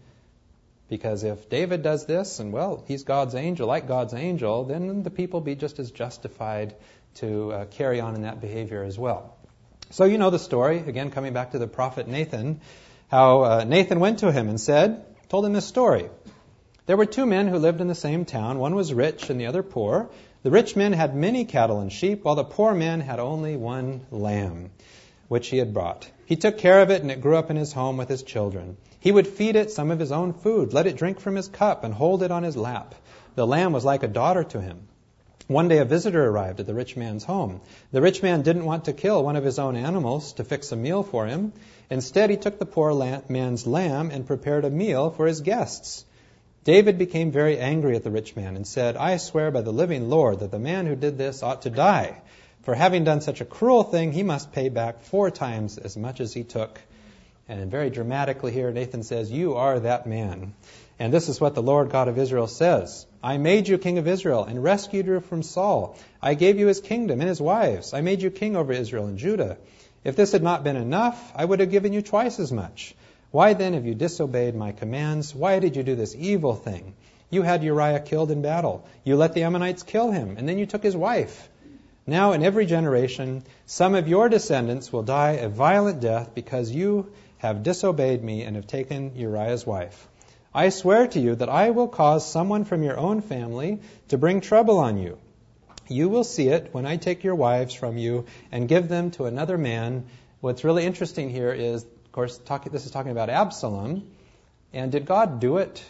[0.87, 5.09] Because if David does this, and well, he's God's angel, like God's angel, then the
[5.09, 6.75] people be just as justified
[7.15, 9.35] to uh, carry on in that behavior as well.
[9.91, 10.77] So you know the story.
[10.79, 12.61] Again, coming back to the prophet Nathan,
[13.09, 16.09] how uh, Nathan went to him and said, told him this story.
[16.85, 18.57] There were two men who lived in the same town.
[18.57, 20.09] One was rich and the other poor.
[20.41, 24.05] The rich man had many cattle and sheep, while the poor man had only one
[24.09, 24.71] lamb,
[25.27, 26.09] which he had brought.
[26.25, 28.77] He took care of it, and it grew up in his home with his children.
[28.99, 31.83] He would feed it some of his own food, let it drink from his cup,
[31.83, 32.95] and hold it on his lap.
[33.35, 34.87] The lamb was like a daughter to him.
[35.49, 37.61] One day a visitor arrived at the rich man's home.
[37.91, 40.75] The rich man didn't want to kill one of his own animals to fix a
[40.75, 41.53] meal for him.
[41.89, 42.93] Instead, he took the poor
[43.29, 46.05] man's lamb and prepared a meal for his guests.
[46.65, 50.07] David became very angry at the rich man and said, I swear by the living
[50.07, 52.21] Lord that the man who did this ought to die.
[52.61, 56.21] For having done such a cruel thing, he must pay back four times as much
[56.21, 56.79] as he took.
[57.47, 60.53] And very dramatically here, Nathan says, You are that man.
[60.99, 64.07] And this is what the Lord God of Israel says I made you king of
[64.07, 65.97] Israel and rescued you from Saul.
[66.21, 67.93] I gave you his kingdom and his wives.
[67.93, 69.57] I made you king over Israel and Judah.
[70.05, 72.95] If this had not been enough, I would have given you twice as much.
[73.31, 75.35] Why then have you disobeyed my commands?
[75.35, 76.93] Why did you do this evil thing?
[77.29, 78.87] You had Uriah killed in battle.
[79.03, 81.49] You let the Ammonites kill him, and then you took his wife.
[82.07, 87.11] Now, in every generation, some of your descendants will die a violent death because you
[87.37, 90.07] have disobeyed me and have taken Uriah's wife.
[90.53, 94.41] I swear to you that I will cause someone from your own family to bring
[94.41, 95.17] trouble on you.
[95.87, 99.25] You will see it when I take your wives from you and give them to
[99.25, 100.05] another man.
[100.41, 104.09] What's really interesting here is of course, talk, this is talking about Absalom.
[104.73, 105.85] And did God do it?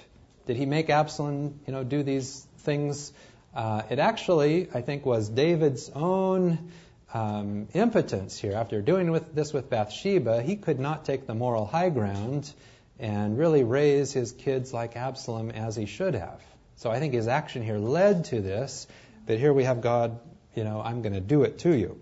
[0.47, 3.13] Did he make Absalom, you know, do these things?
[3.55, 6.71] Uh, it actually, I think, was David's own
[7.13, 8.51] um, impotence here.
[8.51, 12.51] After doing with this with Bathsheba, he could not take the moral high ground
[12.99, 16.41] and really raise his kids like Absalom as he should have.
[16.75, 18.87] So I think his action here led to this.
[19.25, 20.19] But here we have God,
[20.55, 22.01] you know, I'm going to do it to you.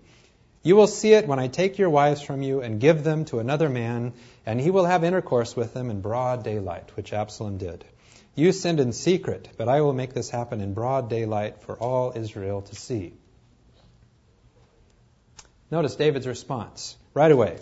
[0.62, 3.38] You will see it when I take your wives from you and give them to
[3.38, 4.12] another man,
[4.44, 7.84] and he will have intercourse with them in broad daylight, which Absalom did.
[8.34, 12.12] You sinned in secret, but I will make this happen in broad daylight for all
[12.14, 13.14] Israel to see.
[15.70, 17.58] Notice David's response right away.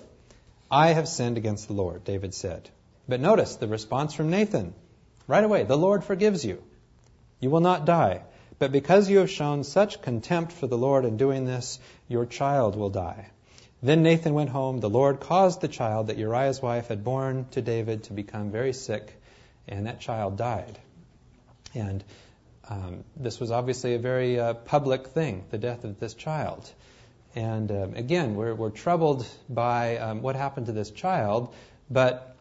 [0.70, 2.68] I have sinned against the Lord, David said.
[3.08, 4.74] But notice the response from Nathan.
[5.26, 6.62] Right away, the Lord forgives you.
[7.40, 8.22] You will not die.
[8.58, 12.76] But because you have shown such contempt for the Lord in doing this, your child
[12.76, 13.30] will die.
[13.82, 14.80] Then Nathan went home.
[14.80, 18.72] The Lord caused the child that Uriah's wife had borne to David to become very
[18.72, 19.12] sick,
[19.68, 20.78] and that child died.
[21.74, 22.02] And
[22.68, 26.68] um, this was obviously a very uh, public thing, the death of this child.
[27.34, 31.54] And um, again, we're, we're, troubled by um, what happened to this child,
[31.90, 32.35] but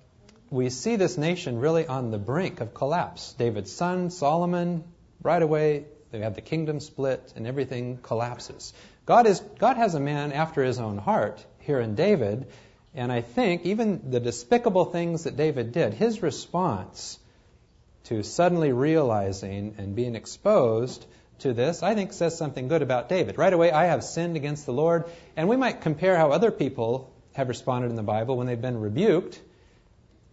[0.56, 3.34] we see this nation really on the brink of collapse.
[3.34, 4.84] David's son, Solomon,
[5.22, 8.74] right away they have the kingdom split and everything collapses.
[9.06, 12.48] God, is, God has a man after his own heart here in David,
[12.94, 17.20] and I think even the despicable things that David did, his response
[18.06, 21.06] to suddenly realizing and being exposed
[21.40, 23.38] to this, I think says something good about David.
[23.38, 25.04] Right away, I have sinned against the Lord,
[25.36, 28.80] and we might compare how other people have responded in the Bible when they've been
[28.80, 29.42] rebuked.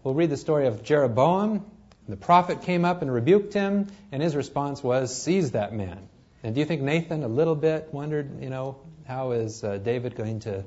[0.05, 1.65] We'll read the story of Jeroboam
[2.09, 6.09] the prophet came up and rebuked him, and his response was, Seize that man.
[6.43, 10.17] And do you think Nathan a little bit wondered, you know, how is uh, David
[10.17, 10.65] going to,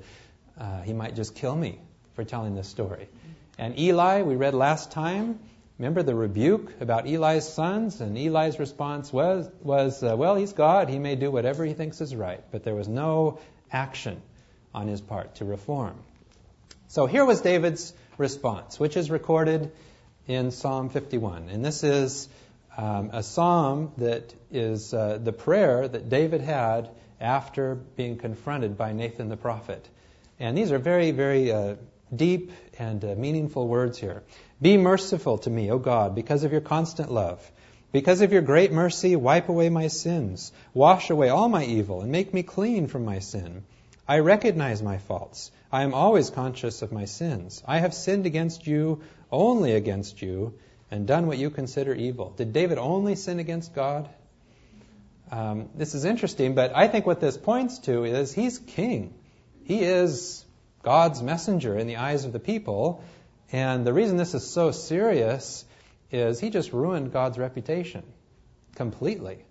[0.58, 1.80] uh, he might just kill me
[2.14, 3.10] for telling this story?
[3.58, 5.40] And Eli, we read last time,
[5.78, 8.00] remember the rebuke about Eli's sons?
[8.00, 10.88] And Eli's response was, was uh, well, he's God.
[10.88, 12.42] He may do whatever he thinks is right.
[12.52, 13.40] But there was no
[13.72, 14.22] action
[14.74, 15.96] on his part to reform.
[16.88, 19.72] So here was David's response, which is recorded
[20.28, 21.50] in Psalm 51.
[21.50, 22.30] And this is
[22.78, 26.90] um, a psalm that is uh, the prayer that David had
[27.22, 29.88] after being confronted by Nathan the prophet.
[30.40, 31.76] And these are very, very uh,
[32.14, 34.24] deep and uh, meaningful words here.
[34.62, 37.52] Be merciful to me, O God, because of your constant love.
[37.92, 40.52] Because of your great mercy, wipe away my sins.
[40.74, 43.64] Wash away all my evil and make me clean from my sin.
[44.08, 45.50] I recognize my faults.
[45.76, 47.62] I am always conscious of my sins.
[47.68, 50.54] I have sinned against you only against you
[50.90, 52.30] and done what you consider evil.
[52.30, 54.08] Did David only sin against God?
[55.30, 59.16] Um, this is interesting, but I think what this points to is he's king.
[59.66, 60.46] He is
[60.82, 63.04] God's messenger in the eyes of the people,
[63.52, 65.66] And the reason this is so serious
[66.10, 68.04] is he just ruined God's reputation
[68.76, 69.44] completely.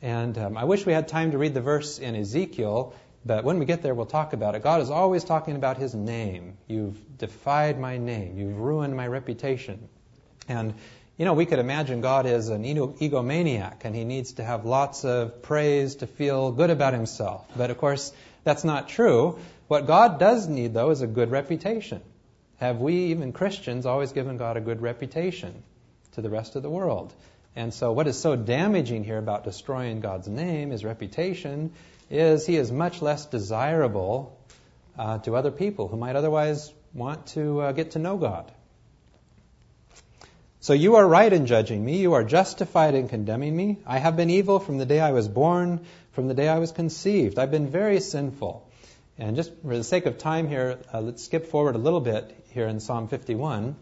[0.00, 2.94] And um, I wish we had time to read the verse in Ezekiel,
[3.24, 4.62] but when we get there, we'll talk about it.
[4.62, 6.56] God is always talking about his name.
[6.66, 8.38] You've defied my name.
[8.38, 9.88] You've ruined my reputation.
[10.48, 10.74] And,
[11.16, 15.04] you know, we could imagine God is an egomaniac and he needs to have lots
[15.04, 17.46] of praise to feel good about himself.
[17.56, 18.12] But of course,
[18.44, 19.38] that's not true.
[19.66, 22.00] What God does need, though, is a good reputation.
[22.56, 25.62] Have we, even Christians, always given God a good reputation
[26.12, 27.12] to the rest of the world?
[27.54, 31.72] And so, what is so damaging here about destroying God's name, his reputation,
[32.10, 34.38] is he is much less desirable
[34.98, 38.50] uh, to other people who might otherwise want to uh, get to know God.
[40.60, 41.98] So you are right in judging me.
[41.98, 43.78] You are justified in condemning me.
[43.86, 46.72] I have been evil from the day I was born, from the day I was
[46.72, 47.38] conceived.
[47.38, 48.68] I've been very sinful.
[49.18, 52.34] And just for the sake of time here, uh, let's skip forward a little bit
[52.50, 53.76] here in Psalm 51.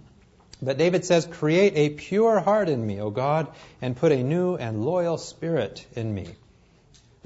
[0.63, 3.49] But David says, Create a pure heart in me, O God,
[3.81, 6.29] and put a new and loyal spirit in me.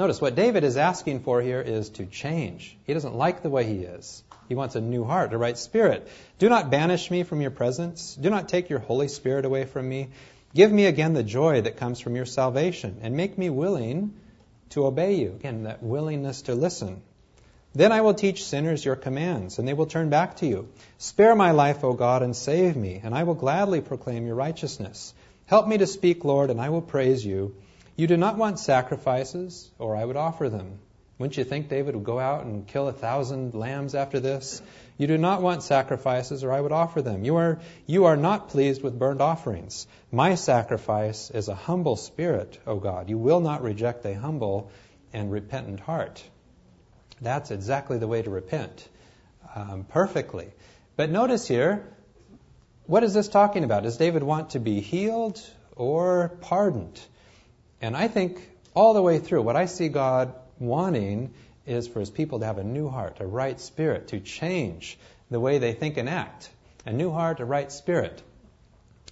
[0.00, 2.74] Notice what David is asking for here is to change.
[2.86, 4.24] He doesn't like the way he is.
[4.48, 6.08] He wants a new heart, a right spirit.
[6.38, 8.14] Do not banish me from your presence.
[8.18, 10.08] Do not take your Holy Spirit away from me.
[10.54, 14.14] Give me again the joy that comes from your salvation, and make me willing
[14.70, 15.32] to obey you.
[15.32, 17.02] Again, that willingness to listen.
[17.74, 20.70] Then I will teach sinners your commands, and they will turn back to you.
[20.96, 25.12] Spare my life, O God, and save me, and I will gladly proclaim your righteousness.
[25.44, 27.54] Help me to speak, Lord, and I will praise you.
[28.00, 30.78] You do not want sacrifices, or I would offer them.
[31.18, 34.62] Wouldn't you think David would go out and kill a thousand lambs after this?
[34.96, 37.24] You do not want sacrifices, or I would offer them.
[37.24, 39.86] You are, you are not pleased with burnt offerings.
[40.10, 43.10] My sacrifice is a humble spirit, O God.
[43.10, 44.70] You will not reject a humble
[45.12, 46.24] and repentant heart.
[47.20, 48.88] That's exactly the way to repent
[49.54, 50.48] um, perfectly.
[50.96, 51.86] But notice here,
[52.86, 53.82] what is this talking about?
[53.82, 55.38] Does David want to be healed
[55.76, 56.98] or pardoned?
[57.80, 58.40] And I think
[58.74, 61.32] all the way through, what I see God wanting
[61.66, 64.98] is for his people to have a new heart, a right spirit, to change
[65.30, 66.50] the way they think and act.
[66.86, 68.22] A new heart, a right spirit.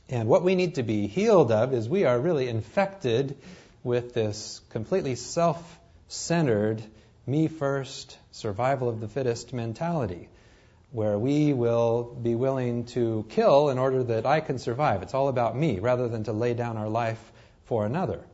[0.08, 3.36] And what we need to be healed of is we are really infected
[3.84, 6.82] with this completely self centered
[7.26, 10.28] me first, survival of the fittest mentality,
[10.92, 15.02] where we will be willing to kill in order that I can survive.
[15.02, 17.20] It's all about me rather than to lay down our life
[17.66, 18.24] for another.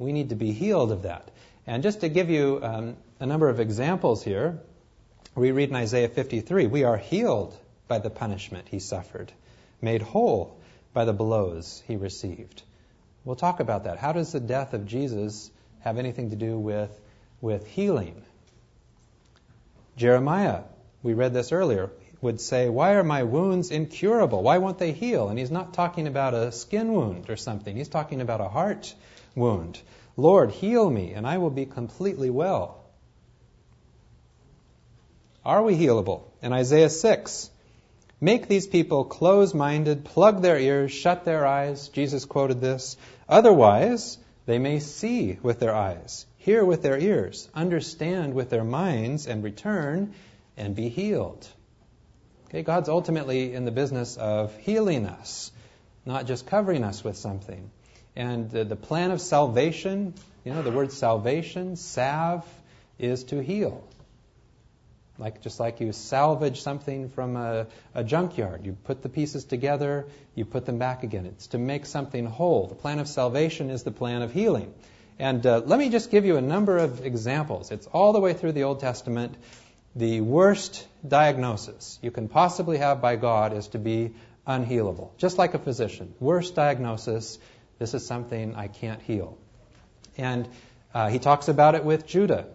[0.00, 1.30] We need to be healed of that.
[1.66, 4.58] And just to give you um, a number of examples here,
[5.34, 7.54] we read in Isaiah 53 We are healed
[7.86, 9.30] by the punishment he suffered,
[9.82, 10.58] made whole
[10.94, 12.62] by the blows he received.
[13.26, 13.98] We'll talk about that.
[13.98, 16.98] How does the death of Jesus have anything to do with,
[17.42, 18.24] with healing?
[19.98, 20.62] Jeremiah,
[21.02, 21.90] we read this earlier,
[22.20, 24.42] would say, Why are my wounds incurable?
[24.42, 25.28] Why won't they heal?
[25.28, 28.94] And he's not talking about a skin wound or something, he's talking about a heart
[29.34, 29.80] wound.
[30.16, 32.80] Lord, heal me, and I will be completely well.
[35.44, 36.24] Are we healable?
[36.42, 37.50] In Isaiah 6,
[38.20, 41.88] make these people close minded, plug their ears, shut their eyes.
[41.88, 42.98] Jesus quoted this.
[43.28, 49.26] Otherwise, they may see with their eyes, hear with their ears, understand with their minds,
[49.26, 50.12] and return
[50.56, 51.48] and be healed.
[52.50, 55.52] Okay, God's ultimately in the business of healing us,
[56.04, 57.70] not just covering us with something.
[58.16, 62.44] And the, the plan of salvation, you know, the word salvation, salve,
[62.98, 63.86] is to heal.
[65.16, 70.06] Like just like you salvage something from a, a, junkyard, you put the pieces together,
[70.34, 71.26] you put them back again.
[71.26, 72.66] It's to make something whole.
[72.66, 74.74] The plan of salvation is the plan of healing.
[75.20, 77.70] And uh, let me just give you a number of examples.
[77.70, 79.36] It's all the way through the Old Testament.
[79.94, 84.14] The worst diagnosis you can possibly have by God is to be
[84.46, 85.16] unhealable.
[85.16, 86.14] Just like a physician.
[86.20, 87.38] Worst diagnosis,
[87.78, 89.38] this is something I can't heal.
[90.16, 90.48] And
[90.92, 92.46] uh, he talks about it with Judah.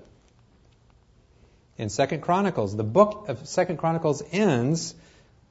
[1.78, 4.96] In Second Chronicles, the book of Second Chronicles ends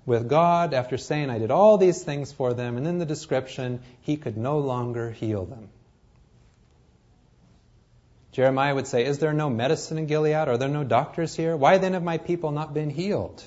[0.07, 3.81] with God after saying, I did all these things for them, and in the description,
[4.03, 5.69] he could no longer heal them.
[8.35, 10.49] Jeremiah would say, Is there no medicine in Gilead?
[10.49, 11.57] Are there no doctors here?
[11.57, 13.41] Why then have my people not been healed?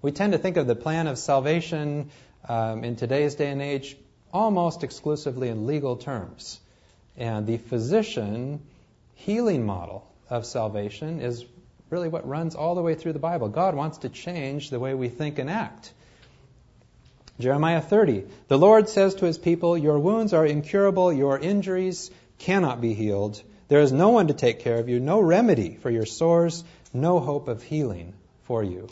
[0.00, 2.10] We tend to think of the plan of salvation
[2.48, 3.96] um, in today's day and age
[4.32, 6.60] almost exclusively in legal terms.
[7.16, 8.60] And the physician
[9.16, 11.44] healing model of salvation is
[11.90, 13.48] really what runs all the way through the Bible.
[13.48, 15.92] God wants to change the way we think and act.
[17.40, 18.22] Jeremiah 30.
[18.46, 23.42] The Lord says to his people, Your wounds are incurable, your injuries cannot be healed.
[23.68, 27.20] There is no one to take care of you, no remedy for your sores, no
[27.20, 28.14] hope of healing
[28.44, 28.88] for you.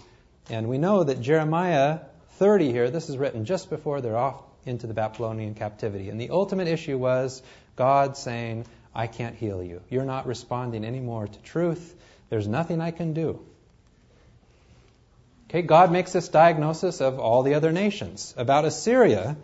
[0.51, 2.01] And we know that Jeremiah
[2.33, 6.11] 30 here, this is written just before they're off into the Babylonian captivity.
[6.11, 7.43] And the ultimate issue was
[7.75, 9.81] God saying, I can't heal you.
[9.89, 11.95] You're not responding anymore to truth.
[12.29, 13.41] There's nothing I can do.
[15.49, 18.35] Okay, God makes this diagnosis of all the other nations.
[18.37, 19.37] About Assyria,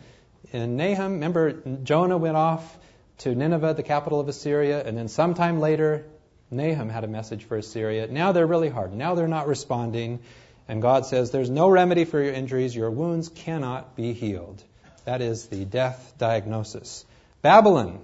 [0.53, 1.53] in Nahum, remember
[1.85, 2.79] Jonah went off
[3.23, 6.05] to Nineveh, the capital of Assyria, and then sometime later,
[6.51, 8.09] Nahum had a message for Assyria.
[8.09, 8.93] Now they're really hard.
[8.93, 10.21] Now they're not responding.
[10.69, 12.75] And God says, There's no remedy for your injuries.
[12.75, 14.63] Your wounds cannot be healed.
[15.05, 17.05] That is the death diagnosis.
[17.43, 18.01] Babylon.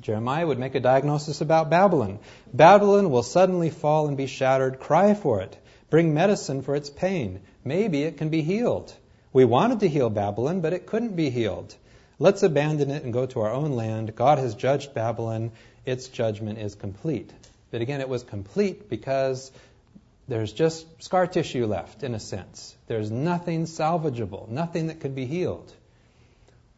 [0.00, 2.18] Jeremiah would make a diagnosis about Babylon.
[2.52, 4.80] Babylon will suddenly fall and be shattered.
[4.80, 5.56] Cry for it.
[5.90, 7.40] Bring medicine for its pain.
[7.64, 8.92] Maybe it can be healed.
[9.32, 11.76] We wanted to heal Babylon, but it couldn't be healed.
[12.18, 14.14] Let's abandon it and go to our own land.
[14.14, 15.50] God has judged Babylon.
[15.84, 17.32] Its judgment is complete.
[17.70, 19.50] But again, it was complete because
[20.28, 22.76] there's just scar tissue left, in a sense.
[22.86, 25.72] There's nothing salvageable, nothing that could be healed.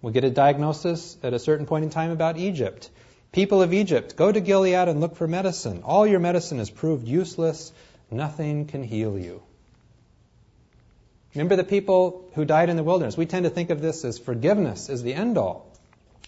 [0.02, 2.90] We'll get a diagnosis at a certain point in time about Egypt.
[3.32, 5.82] People of Egypt, go to Gilead and look for medicine.
[5.84, 7.72] All your medicine has proved useless.
[8.10, 9.42] Nothing can heal you.
[11.36, 13.16] Remember the people who died in the wilderness.
[13.16, 15.70] We tend to think of this as forgiveness as the end all.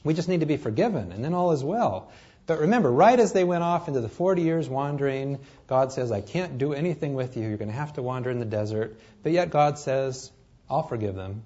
[0.05, 2.11] We just need to be forgiven, and then all is well.
[2.47, 6.21] But remember, right as they went off into the 40 years wandering, God says, I
[6.21, 7.49] can't do anything with you.
[7.49, 8.99] You're going to have to wander in the desert.
[9.23, 10.31] But yet God says,
[10.69, 11.43] I'll forgive them.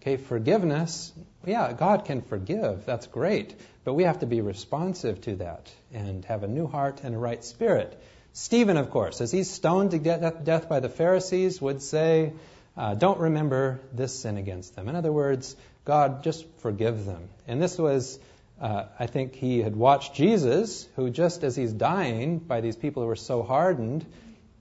[0.00, 1.12] Okay, forgiveness,
[1.44, 2.86] yeah, God can forgive.
[2.86, 3.54] That's great.
[3.84, 7.18] But we have to be responsive to that and have a new heart and a
[7.18, 8.00] right spirit.
[8.32, 12.32] Stephen, of course, as he's stoned to death by the Pharisees, would say,
[12.76, 14.88] uh, Don't remember this sin against them.
[14.88, 17.28] In other words, God, just forgive them.
[17.48, 18.18] And this was,
[18.60, 23.02] uh, I think, he had watched Jesus, who just as he's dying by these people
[23.02, 24.06] who were so hardened,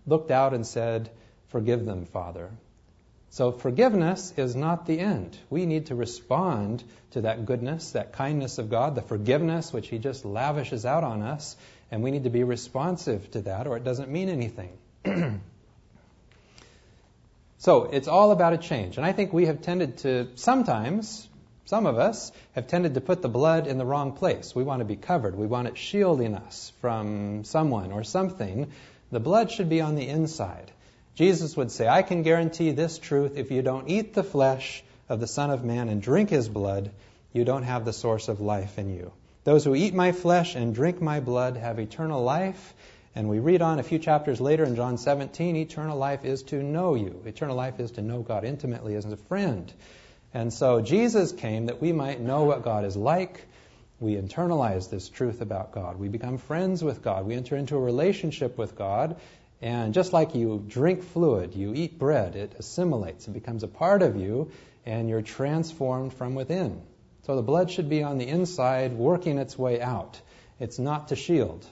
[0.07, 1.09] looked out and said,
[1.49, 2.49] Forgive them, Father.
[3.31, 5.37] So forgiveness is not the end.
[5.51, 9.99] We need to respond to that goodness, that kindness of God, the forgiveness which He
[9.99, 11.55] just lavishes out on us,
[11.91, 14.71] and we need to be responsive to that, or it doesn't mean anything.
[17.57, 18.97] so it's all about a change.
[18.97, 21.27] And I think we have tended to, sometimes,
[21.65, 24.55] some of us, have tended to put the blood in the wrong place.
[24.55, 28.71] We want to be covered, we want it shielding us from someone or something.
[29.11, 30.71] The blood should be on the inside.
[31.15, 35.19] Jesus would say, I can guarantee this truth if you don't eat the flesh of
[35.19, 36.91] the Son of Man and drink his blood,
[37.33, 39.11] you don't have the source of life in you.
[39.43, 42.73] Those who eat my flesh and drink my blood have eternal life.
[43.15, 46.61] And we read on a few chapters later in John 17 eternal life is to
[46.61, 47.21] know you.
[47.25, 49.71] Eternal life is to know God intimately as a friend.
[50.33, 53.45] And so Jesus came that we might know what God is like.
[53.99, 55.97] We internalize this truth about God.
[55.97, 57.25] We become friends with God.
[57.25, 59.17] We enter into a relationship with God.
[59.61, 64.01] And just like you drink fluid, you eat bread, it assimilates, it becomes a part
[64.01, 64.51] of you,
[64.85, 66.81] and you're transformed from within.
[67.25, 70.19] So the blood should be on the inside, working its way out.
[70.59, 71.65] It's not to shield.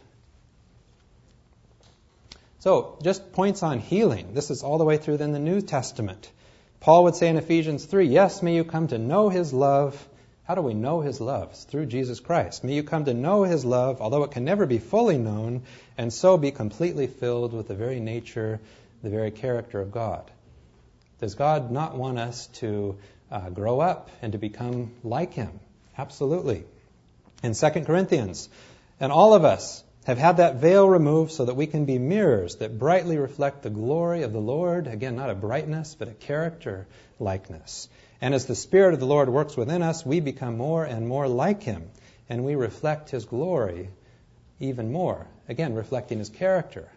[2.60, 4.34] So, just points on healing.
[4.34, 6.30] This is all the way through in the New Testament.
[6.80, 10.08] Paul would say in Ephesians 3, Yes, may you come to know his love.
[10.44, 11.50] How do we know his love?
[11.52, 12.64] It's through Jesus Christ.
[12.64, 15.64] May you come to know his love, although it can never be fully known,
[15.98, 18.60] and so be completely filled with the very nature,
[19.04, 20.30] the very character of God.
[21.20, 22.98] Does God not want us to
[23.32, 25.60] uh, grow up and to become like him.
[25.98, 26.64] Absolutely.
[27.44, 28.50] In 2 Corinthians,
[29.00, 32.56] and all of us have had that veil removed so that we can be mirrors
[32.58, 34.88] that brightly reflect the glory of the Lord.
[34.88, 36.88] Again, not a brightness, but a character
[37.20, 37.90] likeness.
[38.22, 41.28] And as the Spirit of the Lord works within us, we become more and more
[41.28, 41.90] like Him,
[42.30, 43.90] and we reflect His glory
[44.60, 45.28] even more.
[45.50, 46.90] Again, reflecting His character.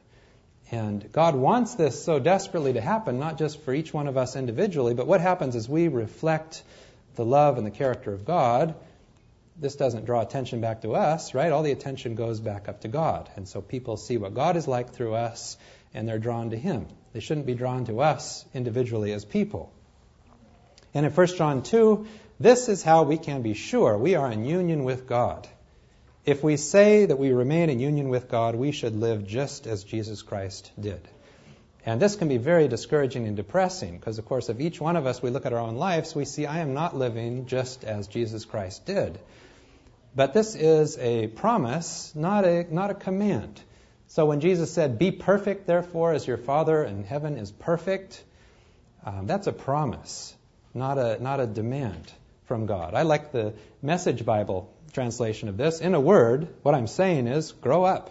[0.71, 4.37] And God wants this so desperately to happen, not just for each one of us
[4.37, 6.63] individually, but what happens is we reflect
[7.17, 8.75] the love and the character of God.
[9.59, 11.51] This doesn't draw attention back to us, right?
[11.51, 13.29] All the attention goes back up to God.
[13.35, 15.57] And so people see what God is like through us,
[15.93, 16.87] and they're drawn to Him.
[17.13, 19.73] They shouldn't be drawn to us individually as people.
[20.95, 22.07] And in 1 John 2,
[22.39, 25.49] this is how we can be sure we are in union with God.
[26.27, 29.85] If we say that we remain in union with God, we should live just as
[29.85, 31.01] Jesus Christ did.
[31.87, 35.07] And this can be very discouraging and depressing because, of course, if each one of
[35.07, 38.07] us we look at our own lives, we see I am not living just as
[38.07, 39.19] Jesus Christ did.
[40.15, 43.61] But this is a promise, not a, not a command.
[44.09, 48.23] So when Jesus said, Be perfect, therefore, as your Father in heaven is perfect,
[49.07, 50.35] um, that's a promise,
[50.75, 52.13] not a, not a demand
[52.45, 52.93] from God.
[52.95, 55.81] I like the Message Bible translation of this.
[55.81, 58.11] In a word, what I'm saying is grow up.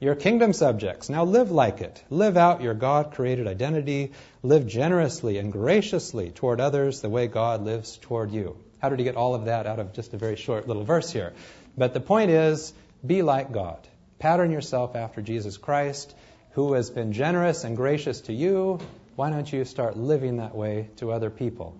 [0.00, 1.08] You're kingdom subjects.
[1.08, 2.02] Now live like it.
[2.08, 4.12] Live out your God created identity.
[4.42, 8.56] Live generously and graciously toward others the way God lives toward you.
[8.78, 11.10] How did he get all of that out of just a very short little verse
[11.10, 11.32] here?
[11.76, 12.72] But the point is
[13.04, 13.78] be like God.
[14.20, 16.14] Pattern yourself after Jesus Christ,
[16.52, 18.78] who has been generous and gracious to you.
[19.16, 21.76] Why don't you start living that way to other people?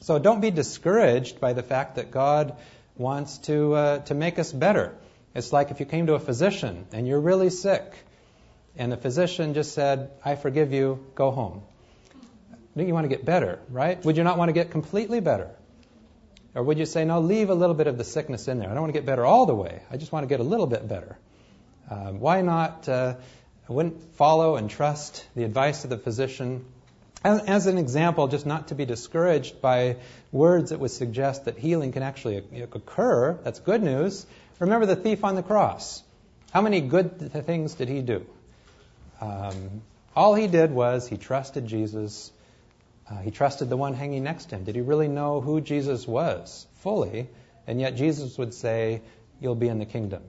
[0.00, 2.56] So don't be discouraged by the fact that God
[3.00, 4.94] wants to, uh, to make us better.
[5.34, 7.94] It's like if you came to a physician and you're really sick,
[8.76, 11.62] and the physician just said, I forgive you, go home.
[12.76, 14.04] Don't you want to get better, right?
[14.04, 15.50] Would you not want to get completely better?
[16.54, 18.68] Or would you say, no, leave a little bit of the sickness in there?
[18.68, 19.82] I don't want to get better all the way.
[19.90, 21.16] I just want to get a little bit better.
[21.90, 22.88] Um, why not?
[22.88, 23.14] Uh,
[23.68, 26.64] I wouldn't follow and trust the advice of the physician.
[27.22, 29.96] As, an example, just not to be discouraged by
[30.32, 33.38] words that would suggest that healing can actually occur.
[33.44, 34.24] That's good news.
[34.58, 36.02] Remember the thief on the cross.
[36.50, 38.24] How many good th- things did he do?
[39.20, 39.82] Um,
[40.16, 42.32] all he did was he trusted Jesus.
[43.08, 44.64] Uh, he trusted the one hanging next to him.
[44.64, 47.28] Did he really know who Jesus was fully?
[47.66, 49.02] And yet Jesus would say,
[49.40, 50.22] You'll be in the kingdom.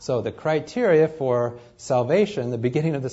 [0.00, 3.10] So the criteria for salvation, the beginning of the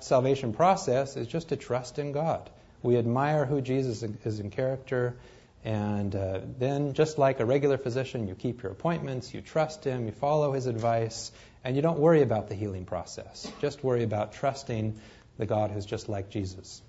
[0.00, 2.50] salvation process, is just to trust in God.
[2.82, 5.16] We admire who Jesus is in character
[5.64, 10.06] and uh, then, just like a regular physician, you keep your appointments, you trust him,
[10.06, 11.30] you follow his advice,
[11.62, 13.50] and you don't worry about the healing process.
[13.60, 14.98] Just worry about trusting
[15.36, 16.80] the God who's just like Jesus.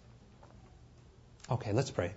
[1.49, 2.13] Okay, let's pray.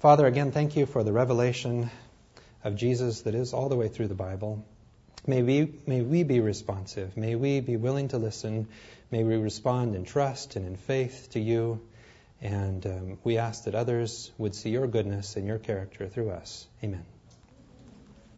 [0.00, 1.90] Father, again, thank you for the revelation
[2.64, 4.64] of Jesus that is all the way through the Bible.
[5.26, 7.16] May we, may we be responsive.
[7.16, 8.68] May we be willing to listen.
[9.10, 11.80] May we respond in trust and in faith to you.
[12.40, 16.66] And um, we ask that others would see your goodness and your character through us.
[16.82, 17.04] Amen.